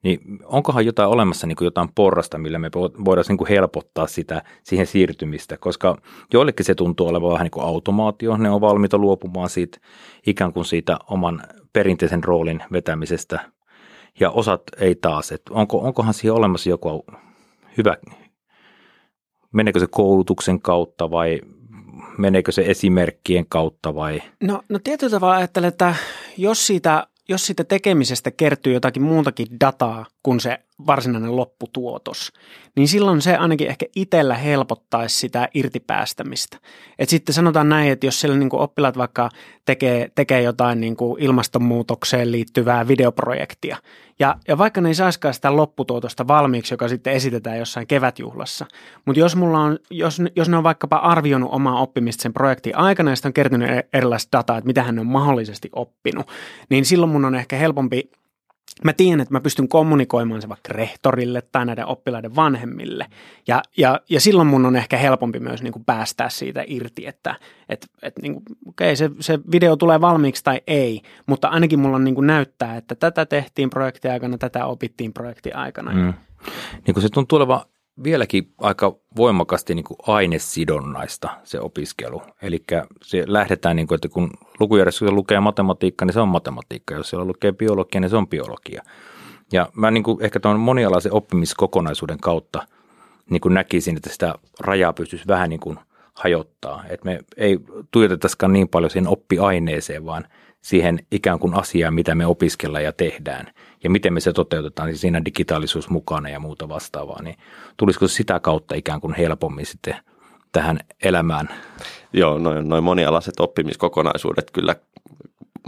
niin 0.03 0.21
onkohan 0.45 0.87
jotain 0.87 1.09
olemassa 1.09 1.47
niin 1.47 1.57
kuin 1.57 1.67
jotain 1.67 1.89
porrasta, 1.95 2.39
millä 2.39 2.59
me 2.59 2.71
voidaan 3.05 3.25
niin 3.29 3.39
kuin 3.39 3.49
helpottaa 3.49 4.07
sitä 4.07 4.43
siihen 4.63 4.87
siirtymistä, 4.87 5.57
koska 5.57 5.97
joillekin 6.33 6.67
se 6.67 6.75
tuntuu 6.75 7.09
olevan 7.09 7.33
vähän 7.33 7.45
niin 7.45 7.51
kuin 7.51 7.67
automaatio, 7.67 8.37
ne 8.37 8.51
on 8.51 8.61
valmiita 8.61 8.99
luopumaan 8.99 9.51
siitä 9.51 9.79
ikään 10.27 10.53
kuin 10.53 10.65
siitä 10.65 10.99
oman 11.11 11.43
perinteisen 11.73 12.25
roolin 12.25 12.63
vetämisestä 12.73 13.41
ja 14.21 14.31
osat 14.31 14.63
ei 14.81 14.95
taas. 14.95 15.33
Et 15.33 15.43
onko, 15.51 15.79
onkohan 15.79 16.15
siihen 16.15 16.35
olemassa 16.35 16.71
joku 16.71 17.05
hyvä, 17.77 17.97
meneekö 19.53 19.81
se 19.81 19.87
koulutuksen 19.91 20.61
kautta 20.61 21.11
vai 21.11 21.41
meneekö 22.19 22.53
se 22.53 22.63
esimerkkien 22.67 23.47
kautta 23.49 23.95
vai? 23.95 24.23
No, 24.43 24.63
no 24.69 24.79
tietyllä 24.85 25.11
tavalla 25.11 25.37
ajattelen, 25.37 25.69
että 25.69 25.95
jos 26.37 26.67
siitä, 26.67 27.07
jos 27.29 27.47
siitä 27.47 27.65
tekemisestä 27.65 28.31
kertyy 28.31 28.73
jotakin 28.73 29.03
muutakin 29.03 29.47
dataa 29.61 30.07
kuin 30.23 30.41
se 30.41 30.59
varsinainen 30.87 31.37
lopputuotos, 31.37 32.33
niin 32.77 32.89
silloin 32.89 33.23
se 33.23 33.37
ainakin 33.37 33.69
ehkä 33.69 33.87
itsellä 33.97 34.35
helpottaisi 34.35 35.17
sitä 35.17 35.49
irtipäästämistä. 35.55 36.59
Et 36.99 37.09
sitten 37.09 37.35
sanotaan 37.35 37.69
näin, 37.69 37.93
että 37.93 38.07
jos 38.07 38.21
siellä 38.21 38.37
niin 38.37 38.51
kuin 38.51 38.61
oppilaat 38.61 38.99
vaikka 38.99 39.29
tekee, 39.65 40.11
tekee 40.15 40.43
jotain 40.43 40.81
niin 40.81 40.97
kuin 40.97 41.23
ilmastonmuutokseen 41.23 42.33
liittyvää 42.33 42.89
videoprojektia, 42.89 43.77
ja, 44.21 44.37
ja 44.49 44.59
vaikka 44.59 44.81
ne 44.81 44.89
ei 44.89 44.95
saisikaan 44.95 45.35
sitä 45.35 45.57
lopputuotosta 45.57 46.29
valmiiksi, 46.29 46.75
joka 46.75 46.89
sitten 46.89 47.13
esitetään 47.13 47.59
jossain 47.59 47.87
kevätjuhlassa, 47.87 48.67
mutta 49.05 49.21
jos, 49.21 49.37
mulla 49.37 49.61
on, 49.61 49.79
jos, 49.91 50.23
jos 50.37 50.49
ne 50.49 50.57
on 50.57 50.63
vaikkapa 50.63 50.97
arvioinut 50.97 51.51
omaa 51.53 51.81
oppimista 51.81 52.23
sen 52.23 52.33
projektin 52.33 52.77
aikana 52.77 53.11
ja 53.11 53.17
sitten 53.17 53.29
on 53.29 53.33
kertynyt 53.33 53.71
e-, 53.71 53.89
erilaista 53.93 54.39
dataa, 54.39 54.59
että 54.59 54.67
mitä 54.67 54.83
hän 54.83 54.99
on 54.99 55.07
mahdollisesti 55.07 55.69
oppinut, 55.73 56.27
niin 56.71 56.85
silloin 56.85 57.13
mun 57.13 57.25
on 57.25 57.35
ehkä 57.35 57.57
helpompi 57.57 58.11
mä 58.85 58.93
tiedän, 58.93 59.21
että 59.21 59.35
mä 59.35 59.41
pystyn 59.41 59.69
kommunikoimaan 59.69 60.43
se 60.43 60.49
vaikka 60.49 60.73
rehtorille 60.73 61.43
tai 61.53 61.67
näiden 61.67 61.87
oppilaiden 61.87 62.37
vanhemmille. 62.37 63.07
Ja, 63.49 63.63
ja, 63.77 64.01
ja 64.11 64.21
silloin 64.21 64.49
mun 64.49 64.67
on 64.67 64.77
ehkä 64.77 64.97
helpompi 64.97 65.41
myös 65.41 65.63
niin 65.63 65.73
kuin 65.73 65.85
päästää 65.85 66.29
siitä 66.29 66.65
irti, 66.67 67.07
että 67.07 67.35
et, 67.69 67.87
et 68.03 68.19
niin 68.23 68.33
kuin, 68.35 68.45
okay, 68.67 68.97
se, 68.97 69.11
se 69.21 69.39
video 69.53 69.77
tulee 69.77 70.01
valmiiksi 70.01 70.45
tai 70.45 70.61
ei, 70.67 71.03
mutta 71.27 71.49
ainakin 71.49 71.79
mulla 71.79 71.97
on 71.97 72.05
niin 72.05 72.15
kuin 72.15 72.27
näyttää, 72.27 72.77
että 72.77 72.95
tätä 72.95 73.27
tehtiin 73.27 73.71
projektiaikana, 73.71 74.39
tätä 74.39 74.67
opittiin 74.67 75.13
projektiaikana. 75.13 75.93
Mm. 75.93 76.15
Niin 76.87 76.95
kuin 76.95 77.03
se 77.03 77.09
tuntuu 77.09 77.37
olevan 77.37 77.61
vieläkin 78.05 78.53
aika 78.59 78.97
voimakkaasti 79.17 79.75
niin 79.75 79.85
kuin 79.85 79.99
ainesidonnaista 80.07 81.31
se 81.45 81.61
opiskelu. 81.61 82.23
Eli 82.43 82.65
se 83.03 83.25
lähdetään, 83.27 83.77
niin 83.77 83.87
kuin, 83.87 83.97
että 83.97 84.09
kun 84.09 84.31
lukujärjestelmä 84.61 85.15
lukee 85.15 85.41
matematiikka, 85.41 86.05
niin 86.05 86.13
se 86.15 86.21
on 86.21 86.29
matematiikka. 86.29 86.95
Jos 86.95 87.11
siellä 87.11 87.27
lukee 87.27 87.53
biologia, 87.53 88.01
niin 88.01 88.11
se 88.11 88.17
on 88.17 88.29
biologia. 88.29 88.83
Ja 89.53 89.69
mä 89.77 89.91
niin 89.91 90.03
kuin 90.03 90.23
ehkä 90.23 90.41
tuon 90.41 90.61
monialaisen 90.61 91.13
oppimiskokonaisuuden 91.13 92.19
kautta 92.19 92.67
niin 93.31 93.41
kuin 93.41 93.55
näkisin, 93.55 93.97
että 93.97 94.11
sitä 94.11 94.35
rajaa 94.61 94.93
pystyisi 94.93 95.27
vähän 95.27 95.51
niin 95.51 95.61
kuin 95.61 95.79
hajottaa. 96.15 96.85
Että 96.89 97.05
me 97.05 97.21
ei 97.37 97.59
tuijotetaisikaan 97.91 98.53
niin 98.53 98.69
paljon 98.69 98.91
siihen 98.91 99.09
oppiaineeseen, 99.09 100.07
vaan 100.07 100.25
siihen 100.63 100.99
ikään 101.13 101.39
kuin 101.39 101.55
asiaan, 101.55 101.95
mitä 101.95 102.15
me 102.15 102.27
opiskellaan 102.27 102.85
ja 102.85 102.93
tehdään– 102.93 103.47
ja 103.85 103.91
miten 103.91 104.13
me 104.13 104.21
se 104.21 104.33
toteutetaan, 104.33 104.89
niin 104.89 104.99
siinä 104.99 105.25
digitaalisuus 105.25 105.91
mukana 105.91 106.29
ja 106.29 106.41
muuta 106.41 106.69
vastaavaa, 106.69 107.23
niin 107.23 107.37
tulisiko 107.77 108.09
sitä 108.09 108.41
kautta 108.41 108.75
ikään 108.75 109.01
kuin 109.01 109.15
helpommin 109.15 109.67
sitten 109.67 109.97
tähän 110.53 110.79
elämään? 111.03 111.49
Joo, 112.13 112.39
noin, 112.39 112.69
noin 112.69 112.85
monialaiset 112.85 113.41
oppimiskokonaisuudet 113.41 114.51
kyllä 114.51 114.77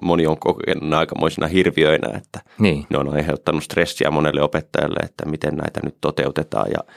moni 0.02 0.26
on 0.26 0.38
kokenut 0.38 0.92
aikamoisina 0.92 1.46
hirviöinä, 1.46 2.16
että 2.16 2.40
niin. 2.58 2.86
ne 2.90 2.98
on 2.98 3.08
aiheuttanut 3.08 3.64
stressiä 3.64 4.10
monelle 4.10 4.42
opettajalle, 4.42 5.00
että 5.02 5.26
miten 5.26 5.56
näitä 5.56 5.80
nyt 5.84 5.96
toteutetaan 6.00 6.70
ja 6.70 6.94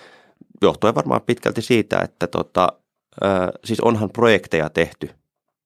johtuen 0.61 0.95
varmaan 0.95 1.21
pitkälti 1.21 1.61
siitä, 1.61 1.99
että 1.99 2.27
tota, 2.27 2.73
äh, 3.25 3.49
siis 3.65 3.79
onhan 3.79 4.09
projekteja 4.09 4.69
tehty 4.69 5.09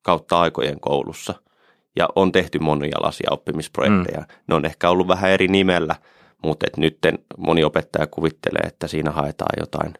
kautta 0.02 0.40
aikojen 0.40 0.80
koulussa– 0.80 1.34
ja 1.96 2.08
on 2.16 2.32
tehty 2.32 2.58
monialaisia 2.58 3.30
oppimisprojekteja. 3.30 4.20
Mm. 4.20 4.26
Ne 4.48 4.54
on 4.54 4.64
ehkä 4.64 4.90
ollut 4.90 5.08
vähän 5.08 5.30
eri 5.30 5.48
nimellä, 5.48 5.96
mutta 6.42 6.66
et 6.66 6.76
nyt 6.76 6.98
moni 7.38 7.64
opettaja 7.64 8.06
kuvittelee, 8.06 8.62
että 8.62 8.88
siinä 8.88 9.10
haetaan 9.10 9.56
jotain 9.60 9.94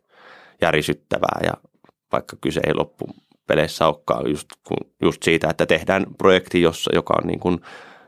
järisyttävää 0.60 1.40
ja 1.44 1.52
vaikka 2.12 2.36
kyse 2.40 2.60
ei 2.66 2.74
loppupeleissä 2.74 3.86
olekaan 3.86 4.30
just, 4.30 4.48
just 5.02 5.22
siitä, 5.22 5.48
että 5.50 5.66
tehdään 5.66 6.06
projekti, 6.18 6.62
jossa, 6.62 6.90
joka 6.94 7.14
on 7.22 7.26
niin 7.26 7.40
kuin 7.40 7.60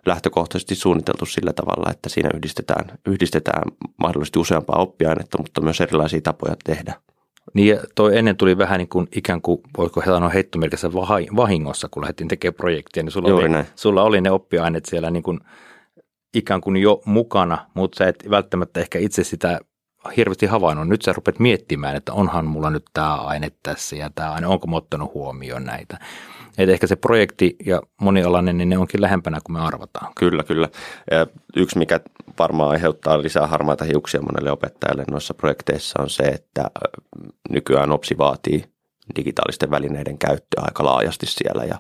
lähtökohtaisesti 0.07 0.75
suunniteltu 0.75 1.27
sillä 1.27 1.53
tavalla, 1.53 1.91
että 1.91 2.09
siinä 2.09 2.29
yhdistetään, 2.35 2.99
yhdistetään 3.07 3.63
mahdollisesti 3.97 4.39
useampaa 4.39 4.79
oppiainetta, 4.79 5.39
mutta 5.39 5.61
myös 5.61 5.81
erilaisia 5.81 6.21
tapoja 6.21 6.57
tehdä. 6.65 6.95
Niin 7.55 7.79
toi 7.95 8.19
ennen 8.19 8.37
tuli 8.37 8.59
vähän 8.59 8.79
niin 8.79 8.89
kuin 8.89 9.09
ikään 9.17 9.43
kuin, 9.43 9.61
voiko 9.79 10.03
sanoa 10.05 10.29
heittomerkissä 10.29 10.93
vahingossa, 11.37 11.89
kun 11.91 12.03
lähdettiin 12.03 12.29
tekemään 12.29 12.55
projektia, 12.55 13.03
niin 13.03 13.13
sulla, 13.13 13.29
Juuri 13.29 13.45
oli, 13.45 13.53
näin. 13.53 13.67
sulla 13.77 14.03
oli 14.03 14.21
ne 14.21 14.31
oppiaineet 14.31 14.85
siellä 14.85 15.11
niin 15.11 15.23
kuin 15.23 15.41
ikään 16.35 16.61
kuin 16.61 16.77
jo 16.77 17.03
mukana, 17.05 17.67
mutta 17.75 17.99
sä 17.99 18.09
et 18.09 18.25
välttämättä 18.31 18.81
ehkä 18.81 18.99
itse 18.99 19.25
sitä 19.25 19.61
hirveästi 20.17 20.47
havainnut. 20.47 20.89
Nyt 20.89 21.03
sä 21.03 21.13
rupeat 21.13 21.39
miettimään, 21.39 21.97
että 21.97 22.13
onhan 22.13 22.47
mulla 22.47 22.71
nyt 22.71 22.85
tämä 22.93 23.15
aine 23.15 23.53
tässä 23.63 23.97
ja 23.97 24.11
tämä 24.15 24.33
aine, 24.33 24.47
onko 24.47 24.67
mä 24.67 24.77
ottanut 24.77 25.15
huomioon 25.15 25.65
näitä. 25.65 25.99
Et 26.59 26.69
ehkä 26.69 26.87
se 26.87 26.97
projekti 26.97 27.57
ja 27.67 27.83
monialainen, 28.01 28.59
niin 28.59 28.69
ne 28.69 28.79
onkin 28.79 29.01
lähempänä 29.01 29.39
kuin 29.45 29.55
me 29.55 29.61
arvataan. 29.61 30.13
Kyllä, 30.19 30.43
kyllä. 30.43 30.69
Ja 31.11 31.27
yksi, 31.57 31.79
mikä 31.79 32.01
varmaan 32.39 32.71
aiheuttaa 32.71 33.23
lisää 33.23 33.47
harmaita 33.47 33.85
hiuksia 33.85 34.23
monelle 34.23 34.51
opettajalle 34.51 35.05
noissa 35.11 35.35
projekteissa 35.35 36.03
on 36.03 36.11
se, 36.11 36.23
että 36.23 36.65
nykyään 37.51 37.93
OPSI 37.93 38.19
vaatii 38.19 38.65
digitaalisten 39.17 39.71
välineiden 39.71 40.19
käyttöä 40.19 40.63
aika 40.67 40.85
laajasti 40.85 41.27
siellä 41.27 41.65
ja, 41.65 41.79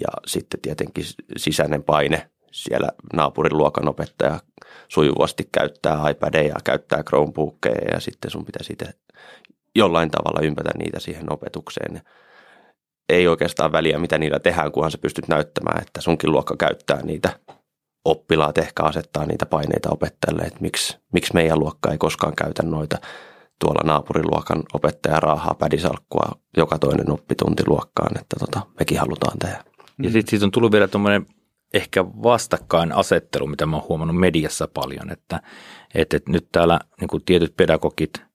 ja 0.00 0.08
sitten 0.26 0.60
tietenkin 0.60 1.04
sisäinen 1.36 1.82
paine 1.82 2.30
siellä 2.52 2.88
naapurin 3.12 3.58
luokan 3.58 3.88
opettaja 3.88 4.40
sujuvasti 4.88 5.48
käyttää 5.52 6.10
iPadeja, 6.10 6.56
käyttää 6.64 7.02
Chromebookeja 7.02 7.94
ja 7.94 8.00
sitten 8.00 8.30
sun 8.30 8.44
pitää 8.44 8.62
sitten 8.62 8.94
jollain 9.74 10.10
tavalla 10.10 10.46
ympätä 10.46 10.70
niitä 10.78 11.00
siihen 11.00 11.32
opetukseen 11.32 12.00
ei 13.10 13.28
oikeastaan 13.28 13.72
väliä, 13.72 13.98
mitä 13.98 14.18
niillä 14.18 14.38
tehdään, 14.38 14.72
kunhan 14.72 14.90
sä 14.90 14.98
pystyt 14.98 15.28
näyttämään, 15.28 15.82
että 15.82 16.00
sunkin 16.00 16.32
luokka 16.32 16.56
käyttää 16.56 17.02
niitä. 17.02 17.38
Oppilaat 18.04 18.58
ehkä 18.58 18.82
asettaa 18.82 19.26
niitä 19.26 19.46
paineita 19.46 19.90
opettajalle, 19.90 20.42
että 20.42 20.60
miksi, 20.60 20.98
miksi 21.12 21.34
meidän 21.34 21.58
luokka 21.58 21.92
ei 21.92 21.98
koskaan 21.98 22.36
käytä 22.36 22.62
noita. 22.62 22.98
Tuolla 23.58 23.80
naapuriluokan 23.84 24.62
opettaja 24.74 25.20
raahaa 25.20 25.54
pädisalkkua 25.54 26.40
joka 26.56 26.78
toinen 26.78 27.10
oppitunti 27.10 27.62
luokkaan, 27.66 28.20
että 28.20 28.36
tota, 28.38 28.60
mekin 28.78 28.98
halutaan 28.98 29.38
tehdä. 29.38 29.64
Ja 30.02 30.10
sitten 30.10 30.30
siitä 30.30 30.46
on 30.46 30.50
tullut 30.50 30.72
vielä 30.72 30.88
tuommoinen 30.88 31.26
ehkä 31.74 32.04
vastakkainasettelu, 32.04 33.46
mitä 33.46 33.66
mä 33.66 33.76
oon 33.76 33.88
huomannut 33.88 34.16
mediassa 34.16 34.68
paljon, 34.74 35.12
että, 35.12 35.40
että 35.94 36.18
nyt 36.28 36.48
täällä 36.52 36.80
niin 37.00 37.24
tietyt 37.24 37.56
pedagogit– 37.56 38.10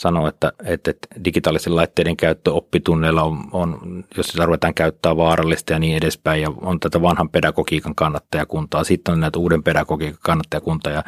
sanoo, 0.00 0.28
että, 0.28 0.52
että, 0.64 0.90
että 0.90 1.08
digitaalisen 1.24 1.76
laitteiden 1.76 2.16
käyttö 2.16 2.52
oppitunneilla 2.52 3.22
on, 3.22 3.38
on, 3.52 4.04
jos 4.16 4.26
sitä 4.26 4.46
ruvetaan 4.46 4.74
käyttää 4.74 5.16
vaarallista 5.16 5.72
ja 5.72 5.78
niin 5.78 5.96
edespäin, 5.96 6.42
ja 6.42 6.48
on 6.60 6.80
tätä 6.80 7.02
vanhan 7.02 7.28
pedagogiikan 7.28 7.94
kannattajakuntaa, 7.94 8.84
sitten 8.84 9.12
on 9.12 9.20
näitä 9.20 9.38
uuden 9.38 9.62
pedagogiikan 9.62 10.18
kannattajakuntaa, 10.22 10.92
ja 10.92 11.04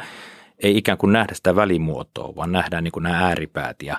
ei 0.63 0.77
ikään 0.77 0.97
kuin 0.97 1.13
nähdä 1.13 1.33
sitä 1.33 1.55
välimuotoa, 1.55 2.35
vaan 2.35 2.51
nähdään 2.51 2.83
niin 2.83 2.91
kuin 2.91 3.03
nämä 3.03 3.25
ääripäät, 3.25 3.81
ja 3.83 3.97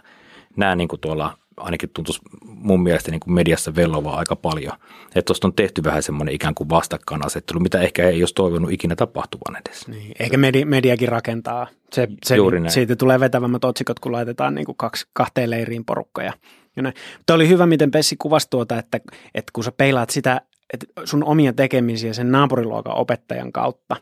nämä 0.57 0.77
niin 0.77 0.89
kuin 0.89 1.01
tuolla 1.01 1.39
ainakin 1.57 1.91
tuntuisi 1.95 2.21
mun 2.45 2.83
mielestä 2.83 3.11
niin 3.11 3.21
kuin 3.21 3.35
mediassa 3.35 3.75
vellovaa 3.75 4.17
aika 4.17 4.37
paljon. 4.37 4.73
Että 5.07 5.23
tuosta 5.27 5.49
on 5.49 5.55
tehty 5.55 5.85
vähän 5.85 6.03
semmoinen 6.03 6.35
ikään 6.35 6.55
kuin 6.55 6.69
vastakkainasettelu, 6.69 7.61
mitä 7.61 7.81
ehkä 7.81 8.09
ei 8.09 8.23
olisi 8.23 8.35
toivonut 8.35 8.73
ikinä 8.73 8.97
tapahtuvan 8.97 9.57
edes. 9.57 9.89
Niin, 9.89 10.13
eikä 10.19 10.37
medi- 10.37 10.65
mediakin 10.65 11.09
rakentaa. 11.09 11.67
Se, 11.93 12.09
se, 12.27 12.37
Juuri 12.37 12.61
näin. 12.61 12.71
Siitä 12.71 12.97
tulee 12.97 13.21
vetävämmät 13.21 13.65
otsikot, 13.65 14.01
kun 14.01 14.13
laitetaan 14.13 14.55
niin 14.55 14.67
kuin 14.67 14.77
kaksi, 14.77 15.07
kahteen 15.13 15.51
leiriin 15.51 15.85
porukkoja. 15.85 16.33
Mutta 17.19 17.35
oli 17.35 17.49
hyvä, 17.49 17.67
miten 17.67 17.91
Pessi 17.91 18.17
kuvasi 18.17 18.51
tuota, 18.51 18.79
että, 18.79 19.01
että 19.35 19.51
kun 19.53 19.65
sä 19.65 19.73
peilaat 19.73 20.11
sitä, 20.11 20.41
että 20.73 20.87
sun 21.05 21.25
omia 21.25 21.53
tekemisiä 21.53 22.13
sen 22.13 22.33
naapuriluokan 22.33 22.97
opettajan 22.97 23.53
kautta, 23.53 23.97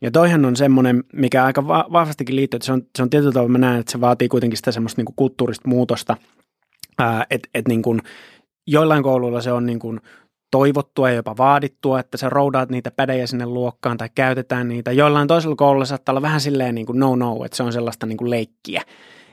ja 0.00 0.10
toihan 0.10 0.44
on 0.44 0.56
semmoinen, 0.56 1.04
mikä 1.12 1.44
aika 1.44 1.66
vahvastikin 1.66 2.36
liittyy, 2.36 2.56
että 2.56 2.66
se 2.66 2.72
on, 2.72 2.82
se 2.96 3.02
on 3.02 3.10
tietyllä 3.10 3.32
tavalla, 3.32 3.52
mä 3.52 3.58
näen, 3.58 3.80
että 3.80 3.92
se 3.92 4.00
vaatii 4.00 4.28
kuitenkin 4.28 4.56
sitä 4.56 4.72
semmoista 4.72 5.02
niin 5.02 5.14
kulttuurista 5.16 5.68
muutosta– 5.68 6.16
että 7.30 7.48
et 7.54 7.68
niin 7.68 7.82
kuin, 7.82 8.00
joillain 8.66 9.02
kouluilla 9.02 9.40
se 9.40 9.52
on 9.52 9.66
niin 9.66 9.78
kuin 9.78 10.00
toivottua 10.50 11.10
ja 11.10 11.16
jopa 11.16 11.36
vaadittua, 11.36 12.00
että 12.00 12.16
sä 12.16 12.28
roudaat 12.28 12.70
niitä 12.70 12.90
pädejä 12.90 13.26
sinne 13.26 13.46
luokkaan 13.46 13.96
tai 13.96 14.08
käytetään 14.14 14.68
niitä. 14.68 14.92
Joillain 14.92 15.28
toisella 15.28 15.56
koululla 15.56 15.84
saattaa 15.84 16.12
olla 16.12 16.22
vähän 16.22 16.40
silleen 16.40 16.74
niin 16.74 16.86
kuin 16.86 17.00
no 17.00 17.16
no, 17.16 17.44
että 17.44 17.56
se 17.56 17.62
on 17.62 17.72
sellaista 17.72 18.06
niin 18.06 18.16
kuin 18.16 18.30
leikkiä. 18.30 18.82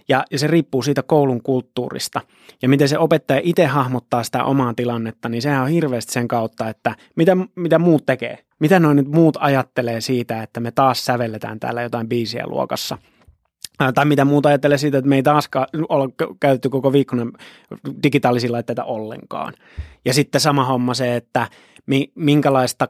Ja, 0.10 0.24
ja 0.32 0.40
se 0.40 0.48
riippuu 0.48 0.82
siitä 0.82 1.04
koulun 1.04 1.44
kulttuurista. 1.44 2.22
Ja 2.62 2.70
miten 2.70 2.90
se 2.90 2.98
opettaja 2.98 3.42
itse 3.44 3.66
hahmottaa 3.66 4.24
sitä 4.24 4.44
omaa 4.44 4.74
tilannetta, 4.74 5.30
niin 5.30 5.42
sehän 5.42 5.64
on 5.64 5.70
hirveästi 5.70 6.14
sen 6.14 6.28
kautta, 6.28 6.70
että 6.70 6.96
mitä, 7.16 7.38
mitä 7.56 7.80
muut 7.80 8.06
tekee. 8.06 8.38
Mitä 8.60 8.80
noin 8.80 8.98
nyt 8.98 9.08
muut 9.08 9.38
ajattelee 9.40 10.02
siitä, 10.02 10.44
että 10.44 10.60
me 10.60 10.72
taas 10.72 11.06
sävelletään 11.06 11.60
täällä 11.60 11.82
jotain 11.82 12.10
biisiä 12.10 12.44
luokassa– 12.48 12.98
tai 13.96 14.06
mitä 14.06 14.26
muuta 14.26 14.50
ajattelee 14.50 14.78
siitä, 14.78 14.98
että 14.98 15.10
me 15.10 15.16
ei 15.16 15.24
taaskaan 15.24 15.68
olla 15.90 16.10
käytetty 16.40 16.70
koko 16.70 16.94
viikkona 16.94 17.26
digitaalisia 18.04 18.52
laitteita 18.52 18.84
ollenkaan. 18.84 19.54
Ja 20.06 20.14
sitten 20.14 20.42
sama 20.42 20.66
homma 20.66 20.94
se, 20.94 21.16
että 21.16 21.48
minkälaista, 22.16 22.88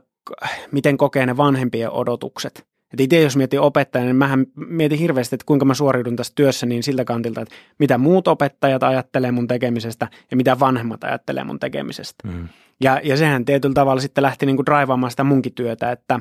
miten 0.71 0.97
kokee 0.97 1.25
ne 1.25 1.37
vanhempien 1.37 1.91
odotukset. 1.91 2.65
Et 2.93 2.99
itse 2.99 3.21
jos 3.21 3.37
mietin 3.37 3.59
opettajana, 3.59 4.05
niin 4.05 4.15
mähän 4.15 4.45
mietin 4.55 4.99
hirveästi, 4.99 5.35
että 5.35 5.45
kuinka 5.45 5.65
mä 5.65 5.73
suoriudun 5.73 6.15
tässä 6.15 6.33
työssä 6.35 6.65
niin 6.65 6.83
siltä 6.83 7.05
kantilta, 7.05 7.41
että 7.41 7.55
mitä 7.79 7.97
muut 7.97 8.27
opettajat 8.27 8.83
ajattelee 8.83 9.31
mun 9.31 9.47
tekemisestä 9.47 10.07
ja 10.31 10.37
mitä 10.37 10.59
vanhemmat 10.59 11.03
ajattelee 11.03 11.43
mun 11.43 11.59
tekemisestä. 11.59 12.27
Mm. 12.27 12.47
Ja, 12.83 13.01
ja 13.03 13.17
sehän 13.17 13.45
tietyllä 13.45 13.73
tavalla 13.73 14.01
sitten 14.01 14.21
lähti 14.21 14.45
niin 14.45 14.55
kuin 14.55 14.65
draivaamaan 14.65 15.11
sitä 15.11 15.23
munkin 15.23 15.53
työtä, 15.53 15.91
että 15.91 16.19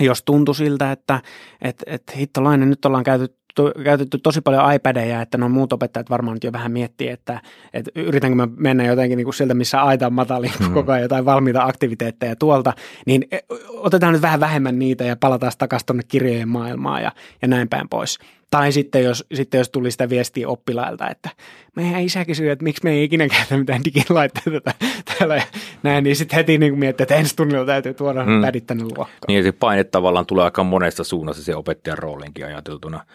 jos 0.00 0.22
tuntui 0.22 0.54
siltä, 0.54 0.92
että 0.92 1.20
et, 1.62 1.82
et 1.86 2.02
hittolainen, 2.16 2.70
nyt 2.70 2.84
ollaan 2.84 3.04
käytetty 3.04 3.43
to, 3.54 3.72
käytetty 3.84 4.18
tosi 4.18 4.40
paljon 4.40 4.74
iPadeja, 4.74 5.22
että 5.22 5.38
no 5.38 5.48
muut 5.48 5.72
opettajat 5.72 6.10
varmaan 6.10 6.34
nyt 6.34 6.44
jo 6.44 6.52
vähän 6.52 6.72
miettii, 6.72 7.08
että, 7.08 7.40
että 7.72 7.90
yritänkö 7.94 8.34
mä 8.34 8.48
mennä 8.56 8.84
jotenkin 8.84 9.16
niin 9.16 9.24
kuin 9.24 9.34
sieltä, 9.34 9.54
missä 9.54 9.82
aita 9.82 10.06
on 10.06 10.12
matali, 10.12 10.52
mm. 10.60 10.74
koko 10.74 10.92
ajan 10.92 11.02
jotain 11.02 11.24
valmiita 11.24 11.64
aktiviteetteja 11.64 12.36
tuolta, 12.36 12.72
niin 13.06 13.28
otetaan 13.68 14.12
nyt 14.12 14.22
vähän 14.22 14.40
vähemmän 14.40 14.78
niitä 14.78 15.04
ja 15.04 15.16
palataan 15.16 15.52
takaisin 15.58 15.86
tuonne 15.86 16.02
kirjojen 16.08 16.48
maailmaan 16.48 17.02
ja, 17.02 17.12
ja 17.42 17.48
näin 17.48 17.68
päin 17.68 17.88
pois. 17.88 18.18
Tai 18.50 18.72
sitten 18.72 19.04
jos, 19.04 19.24
sitten 19.34 19.58
jos 19.58 19.70
tuli 19.70 19.90
sitä 19.90 20.08
viestiä 20.08 20.48
oppilailta, 20.48 21.10
että 21.10 21.30
meidän 21.76 22.00
isä 22.00 22.24
kysyy, 22.24 22.50
että 22.50 22.62
miksi 22.62 22.84
me 22.84 22.90
ei 22.90 23.04
ikinä 23.04 23.28
käytä 23.28 23.56
mitään 23.56 23.84
digilaitteita 23.84 24.74
täällä 25.18 25.42
näin, 25.82 26.04
niin 26.04 26.16
sitten 26.16 26.36
heti 26.36 26.58
niin 26.58 26.78
miettii, 26.78 27.04
että 27.04 27.14
ensi 27.14 27.36
tunnilla 27.36 27.66
täytyy 27.66 27.94
tuoda 27.94 28.24
mm. 28.24 28.42
pädit 28.42 28.66
tänne 28.66 28.84
luokkaan. 28.84 29.18
Niin 29.28 29.44
se 29.44 29.52
paine 29.52 29.84
tavallaan 29.84 30.26
tulee 30.26 30.44
aika 30.44 30.64
monesta 30.64 31.04
suunnasta 31.04 31.42
se 31.42 31.56
opettajan 31.56 31.98
roolinkin 31.98 32.46
ajateltuna. 32.46 33.06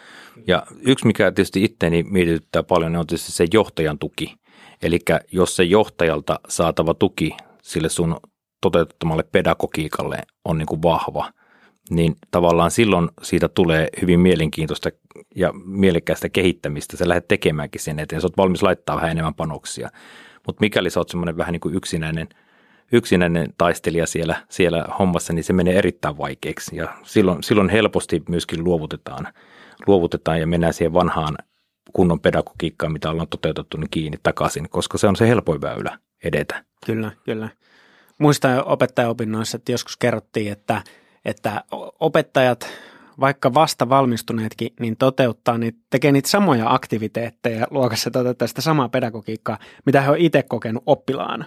Ja 0.47 0.63
yksi, 0.81 1.07
mikä 1.07 1.31
tietysti 1.31 1.63
itteeni 1.63 2.03
mietityttää 2.03 2.63
paljon, 2.63 2.95
on 2.95 3.07
tietysti 3.07 3.31
se 3.31 3.45
johtajan 3.53 3.99
tuki. 3.99 4.35
Eli 4.81 4.99
jos 5.31 5.55
se 5.55 5.63
johtajalta 5.63 6.39
saatava 6.47 6.93
tuki 6.93 7.31
sille 7.61 7.89
sun 7.89 8.17
toteuttamalle 8.61 9.23
pedagogiikalle 9.23 10.17
on 10.45 10.57
niin 10.57 10.67
kuin 10.67 10.81
vahva– 10.81 11.31
niin 11.89 12.15
tavallaan 12.31 12.71
silloin 12.71 13.09
siitä 13.21 13.47
tulee 13.49 13.87
hyvin 14.01 14.19
mielenkiintoista 14.19 14.89
ja 15.35 15.53
mielekkäästä 15.65 16.29
kehittämistä. 16.29 16.97
Sä 16.97 17.07
lähdet 17.07 17.27
tekemäänkin 17.27 17.81
sen 17.81 17.99
eteen, 17.99 18.21
sä 18.21 18.25
oot 18.25 18.37
valmis 18.37 18.63
laittaa 18.63 18.95
vähän 18.95 19.11
enemmän 19.11 19.33
panoksia. 19.33 19.89
Mutta 20.47 20.61
mikäli 20.61 20.89
sä 20.89 20.99
oot 20.99 21.09
semmoinen 21.09 21.37
vähän 21.37 21.51
niin 21.51 21.59
kuin 21.59 21.75
yksinäinen, 21.75 22.29
yksinäinen 22.91 23.53
taistelija 23.57 24.07
siellä, 24.07 24.35
siellä 24.49 24.85
hommassa, 24.99 25.33
niin 25.33 25.43
se 25.43 25.53
menee 25.53 25.77
erittäin 25.77 26.17
vaikeaksi. 26.17 26.75
Ja 26.75 26.87
silloin, 27.03 27.43
silloin 27.43 27.69
helposti 27.69 28.23
myöskin 28.29 28.63
luovutetaan, 28.63 29.27
luovutetaan 29.87 30.39
ja 30.39 30.47
mennään 30.47 30.73
siihen 30.73 30.93
vanhaan 30.93 31.37
kunnon 31.93 32.19
pedagogiikkaan, 32.19 32.91
mitä 32.91 33.09
ollaan 33.09 33.27
toteutettu, 33.27 33.77
niin 33.77 33.89
kiinni 33.91 34.17
takaisin, 34.23 34.69
koska 34.69 34.97
se 34.97 35.07
on 35.07 35.15
se 35.15 35.27
helpoin 35.27 35.61
väylä 35.61 35.99
edetä. 36.23 36.63
Kyllä, 36.85 37.11
kyllä. 37.23 37.49
Muistan 38.17 38.63
opettajaopinnoissa, 38.65 39.57
että 39.57 39.71
joskus 39.71 39.97
kerrottiin, 39.97 40.51
että– 40.51 40.81
että 41.29 41.63
opettajat, 41.99 42.67
vaikka 43.19 43.53
vasta 43.53 43.89
valmistuneetkin, 43.89 44.73
niin 44.79 44.97
toteuttaa, 44.97 45.57
niin 45.57 45.75
tekee 45.89 46.11
niitä 46.11 46.29
samoja 46.29 46.73
aktiviteetteja 46.73 47.67
luokassa 47.71 48.11
toteuttaa 48.11 48.47
sitä 48.47 48.61
samaa 48.61 48.89
pedagogiikkaa, 48.89 49.57
mitä 49.85 50.01
he 50.01 50.09
on 50.11 50.17
itse 50.17 50.43
kokenut 50.43 50.83
oppilaana. 50.85 51.45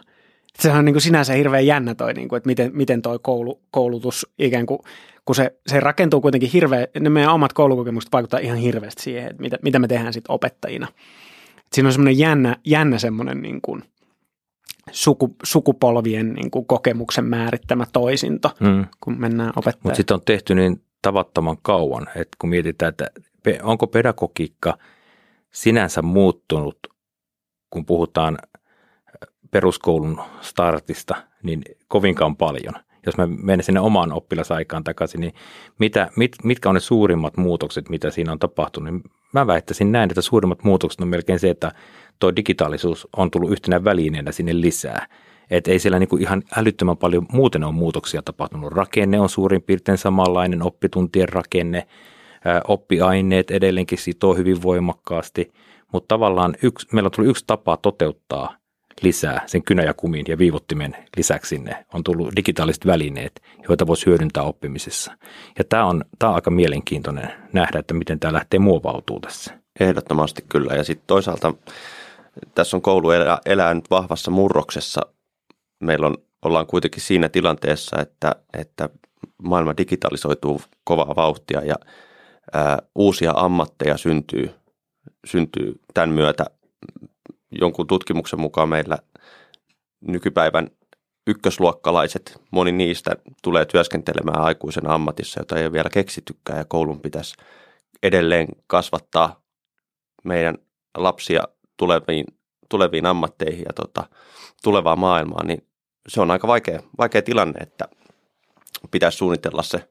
Sehän 0.58 0.78
on 0.78 0.84
niin 0.84 0.94
kuin 0.94 1.02
sinänsä 1.02 1.32
hirveän 1.32 1.66
jännä 1.66 1.94
toi, 1.94 2.14
niin 2.14 2.28
kuin, 2.28 2.36
että 2.36 2.46
miten, 2.46 2.70
miten 2.74 3.02
toi 3.02 3.18
koulu, 3.22 3.60
koulutus 3.70 4.26
ikään 4.38 4.66
kuin, 4.66 4.78
kun 5.24 5.34
se, 5.34 5.56
se 5.66 5.80
rakentuu 5.80 6.20
kuitenkin 6.20 6.50
hirveä, 6.50 6.86
ne 7.00 7.10
meidän 7.10 7.32
omat 7.32 7.52
koulukokemukset 7.52 8.12
vaikuttaa 8.12 8.40
ihan 8.40 8.58
hirveästi 8.58 9.02
siihen, 9.02 9.30
että 9.30 9.42
mitä, 9.42 9.58
mitä 9.62 9.78
me 9.78 9.88
tehdään 9.88 10.12
sitten 10.12 10.34
opettajina. 10.34 10.88
Et 11.58 11.72
siinä 11.72 11.88
on 11.88 11.92
semmoinen 11.92 12.18
jännä, 12.18 12.56
jännä 12.64 12.98
semmoinen 12.98 13.42
niin 13.42 13.60
kuin, 13.62 13.84
suku, 14.90 15.36
sukupolvien 15.42 16.32
niin 16.32 16.50
kuin 16.50 16.66
kokemuksen 16.66 17.24
määrittämä 17.24 17.86
toisinto, 17.92 18.50
mm. 18.60 18.86
kun 19.00 19.20
mennään 19.20 19.52
opettamaan. 19.56 19.80
Mutta 19.82 19.96
sitten 19.96 20.14
on 20.14 20.22
tehty 20.24 20.54
niin 20.54 20.82
tavattoman 21.02 21.56
kauan, 21.62 22.06
että 22.16 22.36
kun 22.38 22.50
mietitään, 22.50 22.88
että 22.88 23.06
onko 23.62 23.86
pedagogiikka 23.86 24.78
sinänsä 25.52 26.02
muuttunut, 26.02 26.78
kun 27.70 27.86
puhutaan 27.86 28.38
peruskoulun 29.50 30.20
startista, 30.40 31.14
niin 31.42 31.62
kovinkaan 31.88 32.36
paljon. 32.36 32.74
Jos 33.06 33.16
mä 33.16 33.26
menen 33.26 33.64
sinne 33.64 33.80
omaan 33.80 34.12
oppilasaikaan 34.12 34.84
takaisin, 34.84 35.20
niin 35.20 35.34
mitä, 35.78 36.10
mit, 36.16 36.32
mitkä 36.44 36.68
on 36.68 36.74
ne 36.74 36.80
suurimmat 36.80 37.36
muutokset, 37.36 37.88
mitä 37.88 38.10
siinä 38.10 38.32
on 38.32 38.38
tapahtunut? 38.38 38.92
Niin 38.92 39.02
mä 39.32 39.46
väittäisin 39.46 39.92
näin, 39.92 40.10
että 40.10 40.22
suurimmat 40.22 40.64
muutokset 40.64 41.00
on 41.00 41.08
melkein 41.08 41.38
se, 41.38 41.50
että 41.50 41.72
tuo 42.22 42.36
digitaalisuus 42.36 43.08
on 43.16 43.30
tullut 43.30 43.50
yhtenä 43.50 43.84
välineenä 43.84 44.32
sinne 44.32 44.60
lisää. 44.60 45.06
Että 45.50 45.70
ei 45.70 45.78
siellä 45.78 45.98
niinku 45.98 46.16
ihan 46.16 46.42
älyttömän 46.56 46.96
paljon 46.96 47.26
muuten 47.32 47.64
on 47.64 47.74
muutoksia 47.74 48.22
tapahtunut. 48.22 48.72
Rakenne 48.72 49.20
on 49.20 49.28
suurin 49.28 49.62
piirtein 49.62 49.98
samanlainen, 49.98 50.62
oppituntien 50.62 51.28
rakenne, 51.28 51.86
oppiaineet 52.68 53.50
edelleenkin 53.50 53.98
sitoo 53.98 54.34
hyvin 54.34 54.62
voimakkaasti, 54.62 55.52
mutta 55.92 56.08
tavallaan 56.08 56.54
yksi, 56.62 56.88
meillä 56.92 57.06
on 57.06 57.10
tullut 57.10 57.30
yksi 57.30 57.44
tapa 57.46 57.76
toteuttaa 57.76 58.56
lisää 59.02 59.42
sen 59.46 59.62
kynä 59.62 59.82
ja 59.82 59.94
kumin 59.94 60.24
ja 60.28 60.38
viivottimen 60.38 60.96
lisäksi 61.16 61.48
sinne 61.48 61.86
on 61.94 62.04
tullut 62.04 62.36
digitaaliset 62.36 62.86
välineet, 62.86 63.42
joita 63.68 63.86
voisi 63.86 64.06
hyödyntää 64.06 64.42
oppimisessa. 64.42 65.12
Ja 65.58 65.64
tämä 65.64 65.84
on, 65.84 66.04
tämä 66.18 66.30
on 66.30 66.34
aika 66.34 66.50
mielenkiintoinen 66.50 67.32
nähdä, 67.52 67.78
että 67.78 67.94
miten 67.94 68.20
tämä 68.20 68.32
lähtee 68.32 68.60
muovautuu 68.60 69.20
tässä. 69.20 69.58
Ehdottomasti 69.80 70.44
kyllä. 70.48 70.74
Ja 70.74 70.84
sitten 70.84 71.06
toisaalta 71.06 71.54
tässä 72.54 72.76
on 72.76 72.82
koulu 72.82 73.10
elää, 73.10 73.38
elää 73.46 73.74
nyt 73.74 73.90
vahvassa 73.90 74.30
murroksessa. 74.30 75.00
Meillä 75.80 76.06
on, 76.06 76.16
ollaan 76.42 76.66
kuitenkin 76.66 77.02
siinä 77.02 77.28
tilanteessa, 77.28 78.00
että, 78.00 78.36
että 78.52 78.88
maailma 79.42 79.76
digitalisoituu 79.76 80.60
kovaa 80.84 81.16
vauhtia 81.16 81.64
ja 81.64 81.74
ää, 82.52 82.78
uusia 82.94 83.32
ammatteja 83.36 83.96
syntyy, 83.96 84.50
syntyy 85.26 85.80
tämän 85.94 86.10
myötä. 86.10 86.44
Jonkun 87.60 87.86
tutkimuksen 87.86 88.40
mukaan 88.40 88.68
meillä 88.68 88.98
nykypäivän 90.00 90.70
ykkösluokkalaiset, 91.26 92.40
moni 92.50 92.72
niistä 92.72 93.16
tulee 93.42 93.64
työskentelemään 93.64 94.40
aikuisen 94.40 94.90
ammatissa, 94.90 95.40
jota 95.40 95.56
ei 95.56 95.64
ole 95.64 95.72
vielä 95.72 95.90
keksittykään 95.92 96.58
ja 96.58 96.64
koulun 96.64 97.00
pitäisi 97.00 97.34
edelleen 98.02 98.48
kasvattaa 98.66 99.42
meidän 100.24 100.58
lapsia 100.96 101.42
tuleviin, 101.82 102.24
tuleviin 102.68 103.06
ammatteihin 103.06 103.64
ja 103.66 103.72
tota, 103.74 104.04
tulevaan 104.62 104.98
maailmaan, 104.98 105.46
niin 105.46 105.66
se 106.08 106.20
on 106.20 106.30
aika 106.30 106.48
vaikea, 106.48 106.80
vaikea 106.98 107.22
tilanne, 107.22 107.58
että 107.60 107.88
pitäisi 108.90 109.18
suunnitella 109.18 109.62
se 109.62 109.88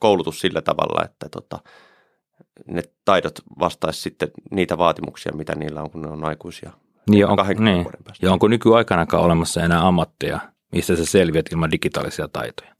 koulutus 0.00 0.40
sillä 0.40 0.62
tavalla, 0.62 1.04
että 1.04 1.28
tota, 1.28 1.58
ne 2.66 2.82
taidot 3.04 3.40
vastaisi 3.58 4.00
sitten 4.00 4.28
niitä 4.50 4.78
vaatimuksia, 4.78 5.32
mitä 5.32 5.54
niillä 5.54 5.82
on, 5.82 5.90
kun 5.90 6.02
ne 6.02 6.08
on 6.08 6.24
aikuisia. 6.24 6.70
Niin, 7.10 7.26
on, 7.26 7.36
20 7.36 7.90
niin. 7.90 8.16
Ja 8.22 8.32
onko 8.32 8.48
nykyaikanakaan 8.48 9.24
olemassa 9.24 9.62
enää 9.62 9.86
ammatteja, 9.86 10.40
mistä 10.72 10.96
sä 10.96 11.06
selviät 11.06 11.46
ilman 11.52 11.70
digitaalisia 11.70 12.28
taitoja? 12.28 12.74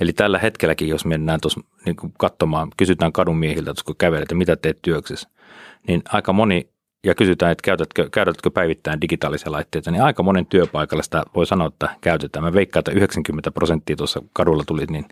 Eli 0.00 0.12
tällä 0.12 0.38
hetkelläkin, 0.38 0.88
jos 0.88 1.04
mennään 1.04 1.40
tuossa 1.40 1.60
niin 1.86 1.96
katsomaan, 2.18 2.68
kysytään 2.76 3.12
kadun 3.12 3.36
miehiltä, 3.36 3.72
kun 3.84 3.96
kävelet, 3.96 4.22
että 4.22 4.34
mitä 4.34 4.56
teet 4.56 4.78
työksessä, 4.82 5.28
niin 5.88 6.02
aika 6.12 6.32
moni, 6.32 6.70
ja 7.04 7.14
kysytään, 7.14 7.52
että 7.52 7.62
käytätkö, 7.62 8.08
käytätkö 8.10 8.50
päivittäin 8.50 9.00
digitaalisia 9.00 9.52
laitteita, 9.52 9.90
niin 9.90 10.02
aika 10.02 10.22
monen 10.22 10.46
työpaikalla 10.46 11.02
sitä 11.02 11.22
voi 11.34 11.46
sanoa, 11.46 11.68
että 11.68 11.88
käytetään. 12.00 12.44
Mä 12.44 12.52
veikkaan, 12.52 12.80
että 12.80 12.90
90 12.90 13.50
prosenttia 13.50 13.96
tuossa 13.96 14.22
kadulla 14.32 14.64
tuli, 14.66 14.86
niin 14.90 15.04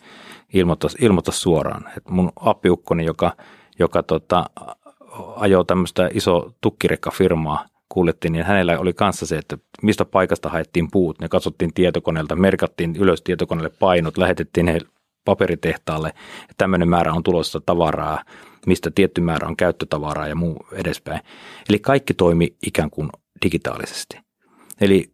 ilmoittaisi 0.55 0.99
ilmoittaisi 1.01 1.41
suoraan. 1.41 1.85
Et 1.97 2.09
mun 2.09 2.33
appiukkoni, 2.41 3.05
joka, 3.05 3.33
joka 3.79 4.03
tota, 4.03 4.51
ajoo 5.37 5.65
tämmöistä 5.65 6.11
iso 6.15 6.53
tukkirekkafirmaa, 6.61 7.67
kuljettiin, 7.89 8.33
niin 8.33 8.45
hänellä 8.45 8.79
oli 8.79 8.93
kanssa 8.93 9.27
se, 9.27 9.37
että 9.37 9.59
mistä 9.83 10.05
paikasta 10.05 10.49
haettiin 10.49 10.89
puut. 10.91 11.21
Ne 11.21 11.29
katsottiin 11.29 11.75
tietokoneelta, 11.75 12.37
merkattiin 12.37 12.97
ylös 12.97 13.23
tietokoneelle 13.23 13.73
painot, 13.79 14.19
lähetettiin 14.19 14.67
ne 14.67 14.81
paperitehtaalle, 15.27 16.09
että 16.41 16.55
tämmöinen 16.57 16.89
määrä 16.89 17.13
on 17.13 17.23
tulossa 17.23 17.61
tavaraa, 17.61 18.23
mistä 18.67 18.91
tietty 18.91 19.21
määrä 19.21 19.49
on 19.49 19.57
käyttötavaraa 19.57 20.29
ja 20.29 20.35
muu 20.35 20.67
edespäin. 20.73 21.21
Eli 21.69 21.79
kaikki 21.79 22.15
toimi 22.15 22.57
ikään 22.67 22.91
kuin 22.91 23.09
digitaalisesti. 23.43 24.19
Eli 24.81 25.13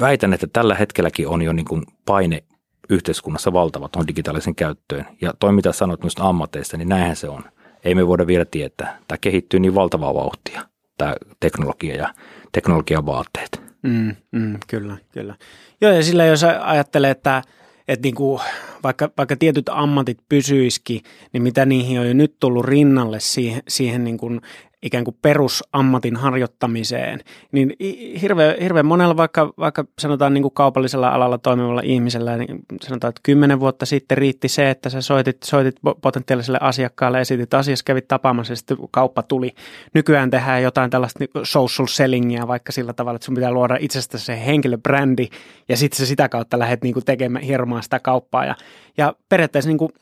väitän, 0.00 0.32
että 0.32 0.46
tällä 0.52 0.74
hetkelläkin 0.74 1.28
on 1.28 1.42
jo 1.42 1.52
niin 1.52 1.66
kuin 1.66 1.82
paine 2.06 2.42
yhteiskunnassa 2.90 3.52
valtava 3.52 3.88
tuon 3.88 4.06
digitaalisen 4.06 4.54
käyttöön. 4.54 5.04
Ja 5.20 5.34
toi 5.40 5.52
mitä 5.52 5.72
sanoit 5.72 6.02
noista 6.02 6.28
ammateista, 6.28 6.76
niin 6.76 6.88
näinhän 6.88 7.16
se 7.16 7.28
on. 7.28 7.44
Ei 7.84 7.94
me 7.94 8.06
voida 8.06 8.26
vielä 8.26 8.44
tietää. 8.44 8.98
Tämä 9.08 9.18
kehittyy 9.20 9.60
niin 9.60 9.74
valtavaa 9.74 10.14
vauhtia, 10.14 10.62
tämä 10.98 11.14
teknologia 11.40 11.96
ja 11.96 12.14
teknologian 12.52 13.06
vaatteet. 13.06 13.62
Mm, 13.82 14.16
mm, 14.32 14.58
kyllä, 14.66 14.96
kyllä. 15.12 15.34
Joo, 15.80 15.92
ja 15.92 16.02
sillä 16.02 16.24
jos 16.24 16.44
ajattelee, 16.44 17.10
että, 17.10 17.42
että 17.88 18.06
niin 18.06 18.14
kuin, 18.14 18.40
vaikka, 18.82 19.10
vaikka 19.16 19.36
tietyt 19.36 19.68
ammatit 19.68 20.18
pysyisikin, 20.28 21.02
niin 21.32 21.42
mitä 21.42 21.66
niihin 21.66 22.00
on 22.00 22.08
jo 22.08 22.14
nyt 22.14 22.34
tullut 22.40 22.64
rinnalle 22.64 23.20
siihen, 23.20 23.62
siihen 23.68 24.04
niin 24.04 24.18
kuin 24.18 24.40
ikään 24.82 25.04
kuin 25.04 25.16
perusammatin 25.22 26.16
harjoittamiseen, 26.16 27.20
niin 27.52 27.76
hirveän, 28.22 28.54
hirveän 28.62 28.86
monella 28.86 29.16
vaikka, 29.16 29.52
vaikka 29.58 29.84
sanotaan 29.98 30.34
niin 30.34 30.42
kuin 30.42 30.54
kaupallisella 30.54 31.08
alalla 31.08 31.38
toimivalla 31.38 31.80
ihmisellä, 31.84 32.36
niin 32.36 32.58
sanotaan, 32.82 33.08
että 33.08 33.20
kymmenen 33.22 33.60
vuotta 33.60 33.86
sitten 33.86 34.18
riitti 34.18 34.48
se, 34.48 34.70
että 34.70 34.90
sä 34.90 35.00
soitit, 35.00 35.42
soitit 35.42 35.76
potentiaaliselle 36.00 36.58
asiakkaalle, 36.60 37.20
esitit 37.20 37.54
asiassa, 37.54 37.84
kävit 37.84 38.08
tapaamassa 38.08 38.52
ja 38.52 38.56
sitten 38.56 38.76
kauppa 38.90 39.22
tuli. 39.22 39.54
Nykyään 39.94 40.30
tehdään 40.30 40.62
jotain 40.62 40.90
tällaista 40.90 41.18
niin 41.18 41.30
social 41.42 41.86
sellingia 41.86 42.48
vaikka 42.48 42.72
sillä 42.72 42.92
tavalla, 42.92 43.16
että 43.16 43.26
sun 43.26 43.34
pitää 43.34 43.52
luoda 43.52 43.76
itsestä 43.80 44.18
se 44.18 44.46
henkilöbrändi 44.46 45.28
ja 45.68 45.76
sitten 45.76 45.98
sä 45.98 46.06
sitä 46.06 46.28
kautta 46.28 46.58
lähdet 46.58 46.82
niin 46.82 46.94
kuin 46.94 47.04
tekemään, 47.04 47.44
hirmaa 47.44 47.82
sitä 47.82 48.00
kauppaa 48.00 48.44
ja, 48.44 48.54
ja 48.98 49.14
periaatteessa 49.28 49.70
niin 49.70 49.78
kuin 49.78 49.92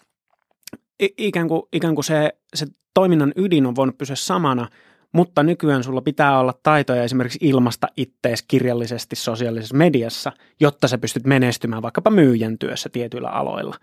ikään 1.00 1.48
kuin, 1.48 1.62
ikään 1.72 1.94
kuin 1.94 2.04
se, 2.04 2.32
se 2.54 2.66
toiminnan 2.94 3.32
ydin 3.36 3.66
on 3.66 3.76
voinut 3.76 3.98
pysyä 3.98 4.16
samana, 4.16 4.68
mutta 5.12 5.42
nykyään 5.42 5.84
sulla 5.84 6.00
pitää 6.00 6.38
olla 6.38 6.54
taitoja 6.62 7.02
esimerkiksi 7.02 7.38
ilmasta 7.42 7.88
ittees 7.96 8.42
kirjallisesti 8.42 9.16
sosiaalisessa 9.16 9.76
mediassa, 9.76 10.32
jotta 10.60 10.88
sä 10.88 10.98
pystyt 10.98 11.26
menestymään 11.26 11.82
vaikkapa 11.82 12.10
myyjän 12.10 12.58
työssä 12.58 12.88
tietyillä 12.88 13.28
aloilla. 13.28 13.76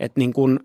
Et 0.00 0.16
niin 0.16 0.32
kun, 0.32 0.60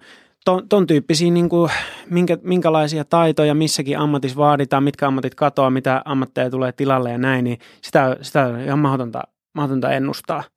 ton, 0.45 0.69
ton 0.69 0.87
tyyppisiä, 0.87 1.31
niin 1.31 1.49
kuin, 1.49 1.71
minkä, 2.09 2.37
minkälaisia 2.41 3.05
taitoja 3.05 3.55
missäkin 3.55 3.97
ammatissa 3.99 4.37
vaaditaan, 4.37 4.83
mitkä 4.83 5.07
ammatit 5.07 5.35
katoaa, 5.35 5.69
mitä 5.69 6.01
ammatteja 6.05 6.49
tulee 6.49 6.71
tilalle 6.71 7.11
ja 7.11 7.17
näin, 7.17 7.43
niin 7.43 7.59
sitä, 7.81 8.17
sitä 8.21 8.45
on 8.45 8.59
ihan 8.59 8.79
mahdotonta, 8.79 9.23
mahdotonta 9.53 9.91
ennustaa– 9.91 10.43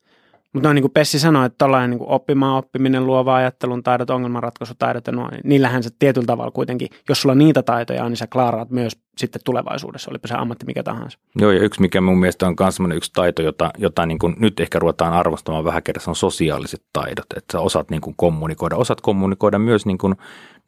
mutta 0.58 0.74
niin 0.74 0.82
kuin 0.82 0.92
Pessi 0.92 1.18
sanoi, 1.18 1.46
että 1.46 1.58
tällainen 1.58 1.90
niin 1.90 2.08
oppimaan 2.08 2.56
oppiminen, 2.56 3.06
luova 3.06 3.36
ajattelun 3.36 3.82
taidot, 3.82 4.10
ongelmanratkaisutaidot 4.10 5.06
ja 5.06 5.12
noin, 5.12 5.40
niillähän 5.44 5.82
se 5.82 5.90
tietyllä 5.98 6.26
tavalla 6.26 6.50
kuitenkin, 6.50 6.88
jos 7.08 7.22
sulla 7.22 7.34
niitä 7.34 7.62
taitoja 7.62 8.04
on, 8.04 8.10
niin 8.10 8.16
sä 8.16 8.26
klaaraat 8.26 8.70
myös 8.70 8.98
sitten 9.18 9.42
tulevaisuudessa, 9.44 10.10
olipa 10.10 10.28
se 10.28 10.34
ammatti 10.34 10.66
mikä 10.66 10.82
tahansa. 10.82 11.18
Joo, 11.36 11.50
ja 11.50 11.60
yksi 11.60 11.80
mikä 11.80 12.00
mun 12.00 12.20
mielestä 12.20 12.46
on 12.46 12.56
myös 12.60 12.78
yksi 12.94 13.10
taito, 13.14 13.42
jota, 13.42 13.70
jota 13.78 14.06
niin 14.06 14.18
kuin 14.18 14.36
nyt 14.38 14.60
ehkä 14.60 14.78
ruvetaan 14.78 15.12
arvostamaan 15.12 15.64
vähän 15.64 15.82
kerrassa, 15.82 16.10
on 16.10 16.16
sosiaaliset 16.16 16.82
taidot, 16.92 17.26
että 17.36 17.52
sä 17.52 17.60
osaat 17.60 17.90
niin 17.90 18.00
kuin 18.00 18.14
kommunikoida. 18.16 18.76
Osat 18.76 19.00
kommunikoida 19.00 19.58
myös 19.58 19.86
niin 19.86 19.98
kuin 19.98 20.14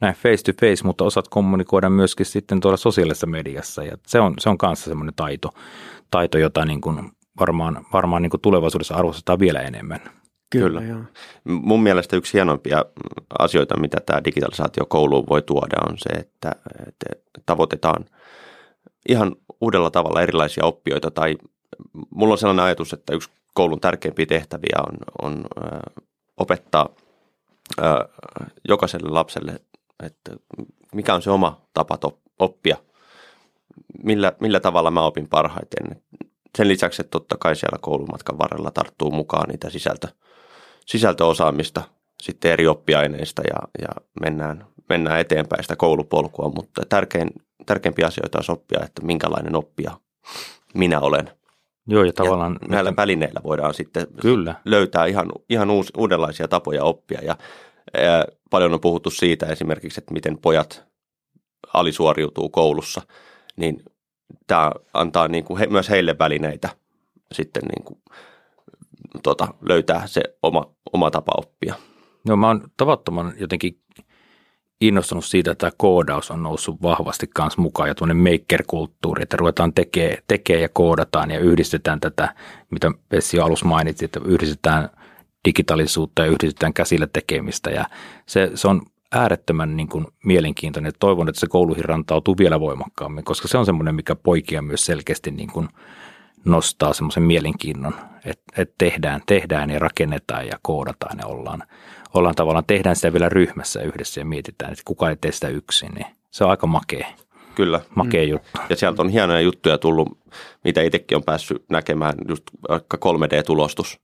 näin 0.01 0.15
face 0.15 0.53
to 0.53 0.67
face, 0.67 0.85
mutta 0.85 1.05
osat 1.05 1.29
kommunikoida 1.29 1.91
myöskin 1.91 2.27
sitten 2.27 2.61
tuolla 2.61 2.77
sosiaalisessa 2.77 3.27
mediassa, 3.27 3.85
ja 3.85 3.97
se 4.07 4.21
on, 4.21 4.35
se 4.39 4.49
on 4.49 4.59
kanssa 4.59 4.91
semmoinen 4.91 5.15
taito, 5.17 5.51
taito 6.11 6.39
jota 6.39 6.65
niin 6.65 6.81
kuin 6.81 7.11
varmaan, 7.41 7.87
varmaan 7.93 8.23
niin 8.23 8.31
kuin 8.31 8.41
tulevaisuudessa 8.41 8.95
arvostetaan 8.95 9.39
vielä 9.39 9.61
enemmän. 9.61 10.01
Kyllä. 10.51 10.81
Kyllä. 10.81 11.05
Mun 11.45 11.83
mielestä 11.83 12.17
yksi 12.17 12.33
hienoimpia 12.33 12.85
asioita, 13.39 13.81
mitä 13.81 14.01
tämä 14.07 14.25
digitalisaatio 14.25 14.87
kouluun 14.87 15.27
voi 15.29 15.43
tuoda, 15.43 15.77
on 15.89 15.99
se, 15.99 16.09
että, 16.09 16.53
että 16.89 17.07
tavoitetaan 17.47 18.05
ihan 19.09 19.37
uudella 19.61 19.91
tavalla 19.91 20.23
erilaisia 20.23 20.65
oppijoita. 20.65 21.11
Tai 21.11 21.37
mulla 22.11 22.33
on 22.33 22.39
sellainen 22.39 22.65
ajatus, 22.65 22.93
että 22.93 23.15
yksi 23.15 23.31
koulun 23.55 23.81
tärkeimpiä 23.81 24.27
tehtäviä 24.27 24.79
on, 24.89 24.97
on 25.23 25.45
äh, 25.65 25.81
opettaa 26.37 26.89
äh, 27.83 27.95
jokaiselle 28.69 29.11
lapselle, 29.11 29.61
että 30.03 30.33
mikä 30.95 31.15
on 31.15 31.23
se 31.23 31.31
oma 31.31 31.61
tapa 31.75 31.99
oppia, 32.39 32.77
millä, 34.03 34.33
millä 34.41 34.61
tavalla 34.61 34.91
mä 34.91 35.03
opin 35.03 35.29
parhaiten 35.29 36.03
sen 36.57 36.69
lisäksi, 36.69 37.03
että 37.03 37.11
totta 37.11 37.37
kai 37.41 37.57
siellä 37.57 37.79
koulumatkan 37.81 38.39
varrella 38.39 38.71
tarttuu 38.71 39.11
mukaan 39.11 39.49
niitä 39.49 39.71
sisältö, 39.71 40.09
sisältöosaamista 40.87 41.83
sitten 42.23 42.51
eri 42.51 42.67
oppiaineista 42.67 43.43
ja, 43.43 43.83
ja 43.83 43.89
mennään, 44.21 44.67
mennään 44.89 45.21
eteenpäin 45.21 45.65
sitä 45.65 45.77
koulupolkua, 45.77 46.53
mutta 46.55 46.83
tärkein, 46.89 47.31
tärkeimpiä 47.67 48.07
asioita 48.07 48.39
on 48.39 48.53
oppia, 48.53 48.81
että 48.85 49.03
minkälainen 49.03 49.57
oppija 49.57 50.01
minä 50.75 51.01
olen. 51.01 51.31
Joo, 51.87 52.05
ja 52.05 52.13
tavallaan... 52.13 52.59
Ja 52.63 52.69
näillä 52.69 52.93
välineillä 52.97 53.41
voidaan 53.45 53.75
sitten 53.75 54.07
Kyllä. 54.21 54.55
löytää 54.65 55.07
ihan, 55.07 55.33
ihan 55.49 55.71
uus, 55.71 55.93
uudenlaisia 55.97 56.49
tapoja 56.49 56.85
oppia 56.85 57.21
ja 57.23 57.37
ää, 57.95 58.25
paljon 58.51 58.75
on 58.75 58.81
puhuttu 58.81 59.11
siitä 59.11 59.47
esimerkiksi, 59.47 60.01
että 60.01 60.13
miten 60.13 60.39
pojat 60.39 60.85
alisuoriutuu 61.75 62.49
koulussa, 62.49 63.03
niin 63.57 63.83
tämä 64.47 64.73
antaa 64.95 65.29
niin 65.29 65.45
kuin 65.45 65.59
he, 65.59 65.67
myös 65.67 65.91
heille 65.91 66.19
välineitä 66.19 66.69
sitten 67.33 67.63
niin 67.63 67.85
kuin, 67.85 68.03
tota, 69.23 69.49
löytää 69.69 70.07
se 70.07 70.23
oma, 70.43 70.71
oma 70.93 71.11
tapa 71.11 71.33
oppia. 71.37 71.75
No 72.29 72.37
mä 72.37 72.47
oon 72.47 72.63
tavattoman 72.77 73.33
jotenkin 73.39 73.81
innostunut 74.81 75.25
siitä, 75.25 75.51
että 75.51 75.61
tämä 75.61 75.77
koodaus 75.77 76.31
on 76.31 76.43
noussut 76.43 76.83
vahvasti 76.83 77.27
kanssa 77.35 77.63
mukaan 77.63 77.89
ja 77.89 77.95
tuonne 77.95 78.15
maker-kulttuuri, 78.15 79.23
että 79.23 79.37
ruvetaan 79.37 79.73
tekemään 79.73 80.19
tekee 80.29 80.61
ja 80.61 80.69
koodataan 80.69 81.31
ja 81.31 81.39
yhdistetään 81.39 82.01
tätä, 82.01 82.35
mitä 82.71 82.91
Pessi 83.09 83.41
alussa 83.41 83.67
mainitsi, 83.67 84.05
että 84.05 84.21
yhdistetään 84.25 84.89
digitaalisuutta 85.45 86.23
ja 86.23 86.31
yhdistetään 86.31 86.75
käsillä 86.75 87.07
tekemistä 87.07 87.71
ja 87.71 87.85
se, 88.27 88.51
se 88.55 88.69
on 88.69 88.83
äärettömän 89.13 89.77
niin 89.77 89.89
kuin 89.89 90.07
mielenkiintoinen. 90.25 90.93
Toivon, 90.99 91.29
että 91.29 91.41
se 91.41 91.47
kouluihin 91.47 91.85
rantautuu 91.85 92.39
vielä 92.39 92.61
voimakkaammin, 92.61 93.25
koska 93.25 93.49
se 93.49 93.59
on 93.59 93.67
semmoinen, 93.67 93.95
mikä 93.95 94.15
poikia 94.15 94.63
myös 94.63 94.87
selkeästi 94.87 95.31
niin 95.31 95.53
kuin 95.53 95.69
nostaa 96.45 96.93
semmoisen 96.93 97.23
mielenkiinnon, 97.23 97.95
että, 98.25 98.45
että 98.57 98.75
tehdään, 98.79 99.21
tehdään 99.27 99.71
ja 99.71 99.79
rakennetaan 99.79 100.47
ja 100.47 100.59
koodataan 100.63 101.19
ja 101.19 101.27
ollaan, 101.27 101.63
ollaan 102.15 102.35
tavallaan, 102.35 102.65
tehdään 102.67 102.97
sitä 102.97 103.13
vielä 103.13 103.29
ryhmässä 103.29 103.83
yhdessä 103.83 104.21
ja 104.21 104.25
mietitään, 104.25 104.73
että 104.73 104.83
kuka 104.85 105.11
ei 105.11 105.17
tee 105.17 105.33
sitä 105.33 105.49
yksin, 105.49 105.93
niin 105.95 106.07
se 106.31 106.45
on 106.45 106.51
aika 106.51 106.67
makea. 106.67 107.07
Kyllä. 107.55 107.81
Makea 107.95 108.25
mm. 108.25 108.31
juttu. 108.31 108.61
Ja 108.69 108.77
sieltä 108.77 109.03
on 109.03 109.09
hienoja 109.09 109.41
juttuja 109.41 109.79
tullut, 109.79 110.19
mitä 110.65 110.83
itsekin 110.83 111.17
on 111.17 111.23
päässyt 111.23 111.65
näkemään, 111.71 112.15
just 112.29 112.45
vaikka 112.69 112.97
3D-tulostus. 112.97 114.01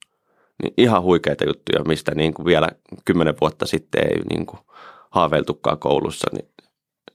Niin 0.62 0.74
ihan 0.76 1.02
huikeita 1.02 1.44
juttuja, 1.44 1.84
mistä 1.84 2.14
niin 2.14 2.34
kuin 2.34 2.46
vielä 2.46 2.68
kymmenen 3.04 3.34
vuotta 3.40 3.66
sitten 3.66 4.02
ei 4.02 4.20
niin 4.30 4.46
kuin 4.46 4.60
haaveiltukaan 5.10 5.78
koulussa, 5.78 6.26
niin 6.32 6.48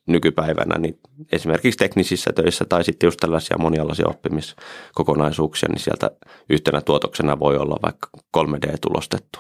nykypäivänä 0.08 0.78
niin 0.78 1.00
esimerkiksi 1.32 1.78
teknisissä 1.78 2.32
töissä 2.36 2.66
tai 2.66 2.84
sitten 2.84 3.08
just 3.08 3.18
tällaisia 3.20 3.58
monialaisia 3.58 4.08
oppimiskokonaisuuksia, 4.08 5.70
niin 5.70 5.80
sieltä 5.80 6.12
yhtenä 6.50 6.82
tuotoksena 6.82 7.40
voi 7.40 7.58
olla 7.58 7.78
vaikka 7.82 8.10
3D-tulostettu 8.38 9.40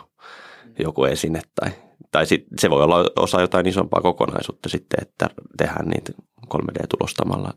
joku 0.79 1.03
esine 1.03 1.41
tai, 1.55 1.71
tai 2.11 2.25
sit 2.25 2.45
se 2.59 2.69
voi 2.69 2.83
olla 2.83 3.11
osa 3.19 3.41
jotain 3.41 3.67
isompaa 3.67 4.01
kokonaisuutta 4.01 4.69
sitten, 4.69 4.99
että 5.01 5.29
tehdään 5.57 5.87
niitä 5.87 6.11
3D-tulostamalla. 6.55 7.53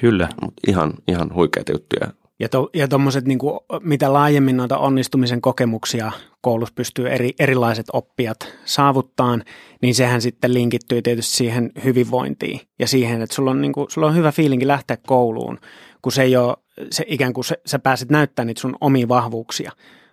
Kyllä. 0.00 0.28
Mut 0.42 0.54
ihan, 0.68 0.92
ihan 1.08 1.34
huikeita 1.34 1.72
juttuja 1.72 2.12
Ja, 2.40 2.48
to, 2.48 2.70
ja 2.74 2.88
tommoset, 2.88 3.24
niin 3.24 3.38
kuin, 3.38 3.60
mitä 3.82 4.12
laajemmin 4.12 4.56
noita 4.56 4.78
onnistumisen 4.78 5.40
kokemuksia 5.40 6.12
koulussa 6.40 6.74
pystyy 6.74 7.08
eri, 7.08 7.30
erilaiset 7.38 7.86
oppijat 7.92 8.38
saavuttaan, 8.64 9.44
niin 9.82 9.94
sehän 9.94 10.22
sitten 10.22 10.54
linkittyy 10.54 11.02
tietysti 11.02 11.36
siihen 11.36 11.72
hyvinvointiin 11.84 12.60
ja 12.78 12.86
siihen, 12.86 13.22
että 13.22 13.34
sulla 13.34 13.50
on, 13.50 13.60
niin 13.60 13.72
kuin, 13.72 13.90
sulla 13.90 14.06
on 14.06 14.14
hyvä 14.14 14.32
fiilinki 14.32 14.66
lähteä 14.66 14.96
kouluun, 15.06 15.58
kun 16.02 16.12
se 16.12 16.22
ei 16.22 16.36
ole, 16.36 16.56
se 16.90 17.04
ikään 17.06 17.32
kuin 17.32 17.44
se, 17.44 17.60
sä 17.66 17.78
pääset 17.78 18.10
näyttämään 18.10 18.46
niitä 18.46 18.60
sun 18.60 18.76
omia 18.80 19.08
vahvuuksia. 19.08 19.72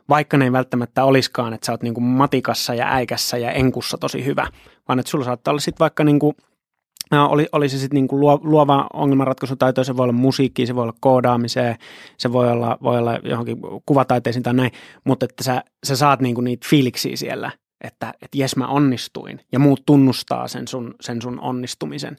Vaikka 0.09 0.37
ne 0.37 0.45
ei 0.45 0.51
välttämättä 0.51 1.03
olisikaan, 1.03 1.53
että 1.53 1.65
sä 1.65 1.71
oot 1.71 1.83
niinku 1.83 2.01
matikassa 2.01 2.73
ja 2.73 2.93
äikässä 2.93 3.37
ja 3.37 3.51
enkussa 3.51 3.97
tosi 3.97 4.25
hyvä, 4.25 4.47
vaan 4.87 4.99
että 4.99 5.09
sulla 5.09 5.25
saattaa 5.25 5.51
olla 5.51 5.59
sitten 5.59 5.79
vaikka 5.79 6.03
niinku, 6.03 6.35
no, 6.37 6.43
oli, 7.11 7.47
oli 7.51 7.69
se 7.69 7.77
sitten 7.77 7.95
niinku 7.95 8.19
luova 8.43 8.87
ongelmanratkaisutaito, 8.93 9.83
se 9.83 9.97
voi 9.97 10.03
olla 10.03 10.13
musiikki, 10.13 10.65
se 10.65 10.75
voi 10.75 10.83
olla 10.83 10.93
koodaamiseen, 10.99 11.75
se 12.17 12.33
voi 12.33 12.51
olla, 12.51 12.77
voi 12.83 12.97
olla 12.97 13.19
johonkin 13.23 13.57
kuvataiteisiin 13.85 14.43
tai 14.43 14.53
näin, 14.53 14.71
mutta 15.03 15.25
että 15.25 15.43
sä, 15.43 15.63
sä 15.85 15.95
saat 15.95 16.21
niinku 16.21 16.41
niitä 16.41 16.67
fiiliksiä 16.69 17.15
siellä, 17.15 17.51
että 17.81 18.13
et 18.21 18.35
jes 18.35 18.55
mä 18.55 18.67
onnistuin 18.67 19.39
ja 19.51 19.59
muut 19.59 19.85
tunnustaa 19.85 20.47
sen 20.47 20.67
sun, 20.67 20.95
sen 21.01 21.21
sun 21.21 21.39
onnistumisen. 21.39 22.17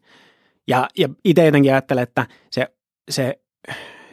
Ja, 0.68 0.88
ja 0.98 1.09
itse 1.24 1.44
jotenkin 1.44 1.72
ajattelen, 1.72 2.03
että 2.03 2.27
se, 2.51 2.66
se 3.11 3.38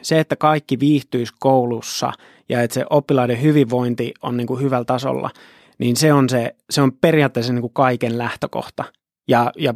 se, 0.06 0.20
että 0.20 0.36
kaikki 0.36 0.80
viihtyisi 0.80 1.32
koulussa 1.38 2.12
ja 2.48 2.62
että 2.62 2.74
se 2.74 2.84
oppilaiden 2.90 3.42
hyvinvointi 3.42 4.14
on 4.22 4.36
niin 4.36 4.46
kuin 4.46 4.60
hyvällä 4.60 4.84
tasolla, 4.84 5.30
niin 5.78 5.96
se 5.96 6.12
on, 6.12 6.28
se, 6.28 6.54
se 6.70 6.82
on 6.82 6.92
periaatteessa 6.92 7.52
niin 7.52 7.60
kuin 7.60 7.72
kaiken 7.72 8.18
lähtökohta. 8.18 8.84
Ja, 9.28 9.52
ja 9.58 9.74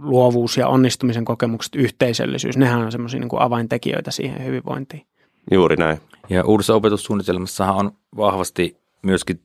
luovuus 0.00 0.56
ja 0.56 0.68
onnistumisen 0.68 1.24
kokemukset, 1.24 1.74
yhteisöllisyys, 1.74 2.56
nehän 2.56 2.82
on 2.82 2.92
semmoisia 2.92 3.20
niin 3.20 3.30
avaintekijöitä 3.38 4.10
siihen 4.10 4.44
hyvinvointiin. 4.44 5.06
Juuri 5.50 5.76
näin. 5.76 5.98
Ja 6.30 6.44
uudessa 6.44 6.74
opetussuunnitelmassahan 6.74 7.76
on 7.76 7.92
vahvasti 8.16 8.76
myöskin 9.02 9.40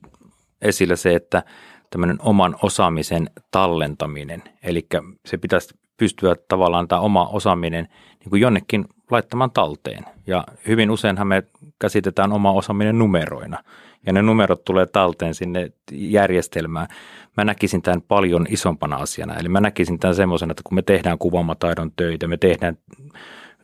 esillä 0.62 0.96
se, 0.96 1.14
että 1.14 1.42
tämmöinen 1.90 2.16
oman 2.22 2.56
osaamisen 2.62 3.30
tallentaminen, 3.50 4.42
eli 4.62 4.86
se 5.26 5.38
pitäisi 5.38 5.74
pystyä 5.96 6.36
tavallaan 6.48 6.88
tämä 6.88 7.00
oma 7.00 7.26
osaaminen 7.26 7.88
niin 8.20 8.30
kuin 8.30 8.42
jonnekin 8.42 8.84
laittamaan 9.10 9.50
talteen. 9.50 10.04
Ja 10.26 10.44
hyvin 10.66 10.90
useinhan 10.90 11.26
me 11.26 11.42
käsitetään 11.78 12.32
oma 12.32 12.52
osaaminen 12.52 12.98
numeroina. 12.98 13.64
Ja 14.06 14.12
ne 14.12 14.22
numerot 14.22 14.64
tulee 14.64 14.86
talteen 14.86 15.34
sinne 15.34 15.72
järjestelmään. 15.92 16.88
Mä 17.36 17.44
näkisin 17.44 17.82
tämän 17.82 18.02
paljon 18.02 18.46
isompana 18.50 18.96
asiana. 18.96 19.34
Eli 19.34 19.48
mä 19.48 19.60
näkisin 19.60 19.98
tämän 19.98 20.14
semmoisena, 20.14 20.50
että 20.50 20.62
kun 20.66 20.74
me 20.74 20.82
tehdään 20.82 21.18
kuvaamataidon 21.18 21.92
töitä, 21.96 22.28
me 22.28 22.36
tehdään 22.36 22.78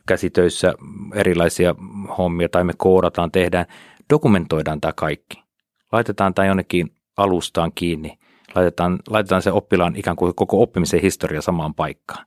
käsitöissä 0.07 0.73
erilaisia 1.13 1.75
hommia 2.17 2.49
tai 2.49 2.63
me 2.63 2.73
koodataan, 2.77 3.31
tehdään, 3.31 3.65
dokumentoidaan 4.09 4.81
tämä 4.81 4.93
kaikki. 4.93 5.43
Laitetaan 5.91 6.33
tämä 6.33 6.45
jonnekin 6.45 6.91
alustaan 7.17 7.71
kiinni, 7.75 8.19
laitetaan, 8.55 8.99
laitetaan 9.07 9.41
se 9.41 9.51
oppilaan 9.51 9.95
ikään 9.95 10.15
kuin 10.15 10.35
koko 10.35 10.61
oppimisen 10.61 11.01
historia 11.01 11.41
samaan 11.41 11.73
paikkaan 11.73 12.25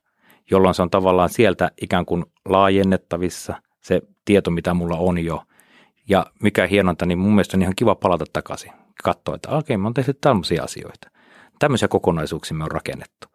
jolloin 0.51 0.75
se 0.75 0.81
on 0.81 0.89
tavallaan 0.89 1.29
sieltä 1.29 1.71
ikään 1.81 2.05
kuin 2.05 2.25
laajennettavissa 2.45 3.53
se 3.81 4.01
tieto, 4.25 4.51
mitä 4.51 4.73
mulla 4.73 4.97
on 4.97 5.25
jo. 5.25 5.43
Ja 6.09 6.25
mikä 6.41 6.67
hienonta, 6.67 7.05
niin 7.05 7.17
mun 7.17 7.31
mielestä 7.31 7.57
on 7.57 7.61
ihan 7.61 7.75
kiva 7.75 7.95
palata 7.95 8.25
takaisin. 8.33 8.71
Katsoa, 9.03 9.35
että 9.35 9.49
okei, 9.49 9.77
mä 9.77 9.87
oon 9.87 9.93
tehnyt 9.93 10.21
tämmöisiä 10.21 10.63
asioita. 10.63 11.11
Tämmöisiä 11.59 11.87
kokonaisuuksia 11.87 12.57
me 12.57 12.63
on 12.63 12.71
rakennettu. 12.71 13.27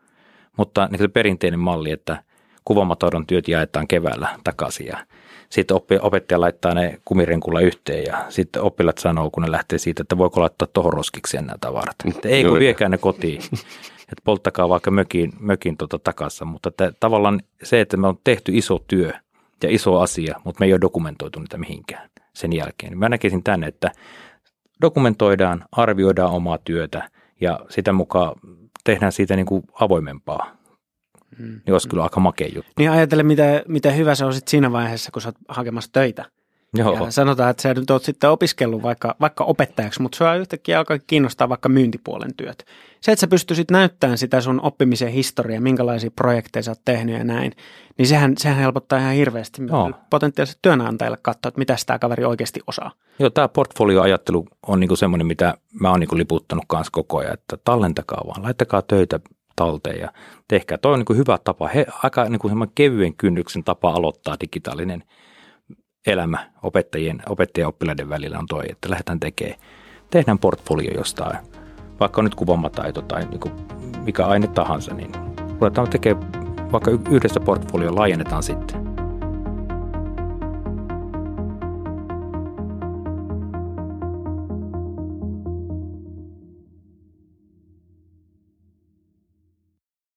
Mutta 0.57 0.89
niin 0.91 1.11
perinteinen 1.11 1.61
malli, 1.61 1.91
että 1.91 2.23
kuvamatoidon 2.65 3.27
työt 3.27 3.49
jaetaan 3.49 3.89
keväällä 3.89 4.29
takaisin 4.45 4.87
ja 4.87 5.07
sitten 5.51 5.77
opettaja 6.01 6.41
laittaa 6.41 6.75
ne 6.75 7.01
kumirenkulla 7.05 7.61
yhteen 7.61 8.05
ja 8.05 8.25
sitten 8.29 8.63
oppilat 8.63 8.99
sanoo, 8.99 9.31
kun 9.31 9.43
ne 9.43 9.51
lähtee 9.51 9.79
siitä, 9.79 10.03
että 10.03 10.19
voiko 10.19 10.41
laittaa 10.41 10.69
tuohon 10.73 10.93
roskikseen 10.93 11.47
nämä 11.47 11.57
tavarat. 11.61 11.97
Että 12.09 12.29
ei 12.29 12.45
kun 12.45 12.59
viekää 12.59 12.89
ne 12.89 12.99
kotiin 12.99 13.43
että 14.05 14.23
polttakaa 14.25 14.69
vaikka 14.69 14.91
mökin, 14.91 15.33
mökin 15.41 15.77
tota 15.77 15.99
takassa, 15.99 16.45
mutta 16.45 16.69
että 16.69 16.93
tavallaan 17.01 17.41
se, 17.63 17.81
että 17.81 17.97
me 17.97 18.07
on 18.07 18.19
tehty 18.25 18.53
iso 18.55 18.85
työ 18.89 19.13
ja 19.63 19.71
iso 19.71 20.01
asia, 20.01 20.41
mutta 20.45 20.61
me 20.61 20.67
ei 20.67 20.73
ole 20.73 20.81
dokumentoitu 20.81 21.41
niitä 21.41 21.59
mihinkään 21.59 22.11
sen 22.35 22.53
jälkeen. 22.53 22.99
Mä 22.99 23.09
näkisin 23.09 23.43
tänne, 23.43 23.67
että 23.67 23.93
dokumentoidaan, 24.81 25.65
arvioidaan 25.73 26.33
omaa 26.33 26.59
työtä 26.59 27.11
ja 27.41 27.61
sitä 27.69 27.93
mukaan 27.93 28.35
tehdään 28.85 29.13
siitä 29.13 29.37
niin 29.37 29.47
kuin 29.47 29.63
avoimempaa. 29.81 30.57
Hmm. 31.39 31.61
Niin 31.67 31.73
olisi 31.73 31.89
kyllä 31.89 32.03
aika 32.03 32.21
makea 32.21 32.49
juttu. 32.55 32.73
Niin 32.79 32.91
ajattele, 32.91 33.23
miten, 33.23 33.63
miten 33.69 33.97
hyvä 33.97 34.15
se 34.15 34.25
on 34.25 34.35
sit 34.35 34.49
siinä 34.49 34.73
vaiheessa, 34.73 35.11
kun 35.13 35.23
sä 35.23 35.29
oot 35.29 35.37
hakemassa 35.49 35.93
töitä. 35.93 36.25
Joo. 36.75 37.05
Ja 37.05 37.11
sanotaan, 37.11 37.51
että 37.51 37.63
sä 37.63 37.75
nyt 37.75 37.91
oot 37.91 38.03
sitten 38.03 38.31
opiskellut 38.31 38.83
vaikka, 38.83 39.15
vaikka 39.21 39.45
opettajaksi, 39.45 40.03
mutta 40.03 40.17
sua 40.17 40.35
yhtäkkiä 40.35 40.79
alkaa 40.79 40.99
kiinnostaa 41.07 41.49
vaikka 41.49 41.69
myyntipuolen 41.69 42.35
työt. 42.37 42.67
Se, 43.01 43.13
että 43.13 43.21
sä 43.21 43.27
pystyisit 43.27 43.71
näyttämään 43.71 44.19
sitä 44.19 44.41
sun 44.41 44.61
oppimisen 44.61 45.09
historiaa, 45.09 45.61
minkälaisia 45.61 46.11
projekteja 46.17 46.63
sä 46.63 46.71
oot 46.71 46.81
tehnyt 46.85 47.19
ja 47.19 47.25
näin, 47.25 47.53
niin 47.99 48.07
sehän, 48.07 48.35
sehän 48.39 48.59
helpottaa 48.59 48.99
ihan 48.99 49.15
hirveästi 49.15 49.63
Joo. 49.69 49.93
potentiaaliset 50.11 50.59
työnantajille 50.63 51.19
katsoa, 51.23 51.49
että 51.49 51.59
mitä 51.59 51.77
tämä 51.87 51.99
kaveri 51.99 52.25
oikeasti 52.25 52.61
osaa. 52.67 52.93
Joo, 53.19 53.31
tämä 53.31 53.49
portfolioajattelu 53.49 54.47
on 54.67 54.81
niinku 54.81 54.97
semmoinen, 54.97 55.27
mitä 55.27 55.55
mä 55.81 55.91
oon 55.91 56.01
niinku 56.01 56.17
liputtanut 56.17 56.65
kanssa 56.67 56.91
koko 56.93 57.19
ajan, 57.19 57.35
että 57.35 57.57
tallentakaa 57.65 58.23
vaan, 58.27 58.43
laittakaa 58.43 58.83
töitä 58.83 59.21
talteen 59.57 60.01
ja 60.01 60.13
tehkää. 60.49 60.79
Toi 60.79 60.93
on 60.93 60.99
niinku 60.99 61.15
hyvä 61.15 61.39
tapa, 61.45 61.69
he, 61.69 61.87
aika 62.03 62.25
niinku 62.29 62.51
kevyen 62.75 63.15
kynnyksen 63.15 63.65
tapa 63.65 63.91
aloittaa 63.91 64.37
digitaalinen– 64.41 65.05
elämä 66.07 66.51
opettajien, 66.63 67.23
opettajien 67.29 67.69
oppilaiden 67.69 68.09
välillä 68.09 68.39
on 68.39 68.47
toi, 68.47 68.65
että 68.69 68.91
lähdetään 68.91 69.21
tekemään, 69.21 69.59
tehdään 70.11 70.39
portfolio 70.39 70.95
jostain, 70.95 71.37
vaikka 72.01 72.23
nyt 72.23 72.35
kuvamataito 72.35 73.03
tai 73.03 73.27
niin 73.27 73.41
kuin 73.41 73.55
mikä 74.05 74.27
aine 74.27 74.47
tahansa, 74.47 74.95
niin 74.95 75.13
ruvetaan 75.61 75.91
tekemään 75.91 76.45
vaikka 76.73 76.91
yhdessä 77.11 77.41
portfolio 77.41 77.95
laajennetaan 77.95 78.43
sitten. 78.43 78.94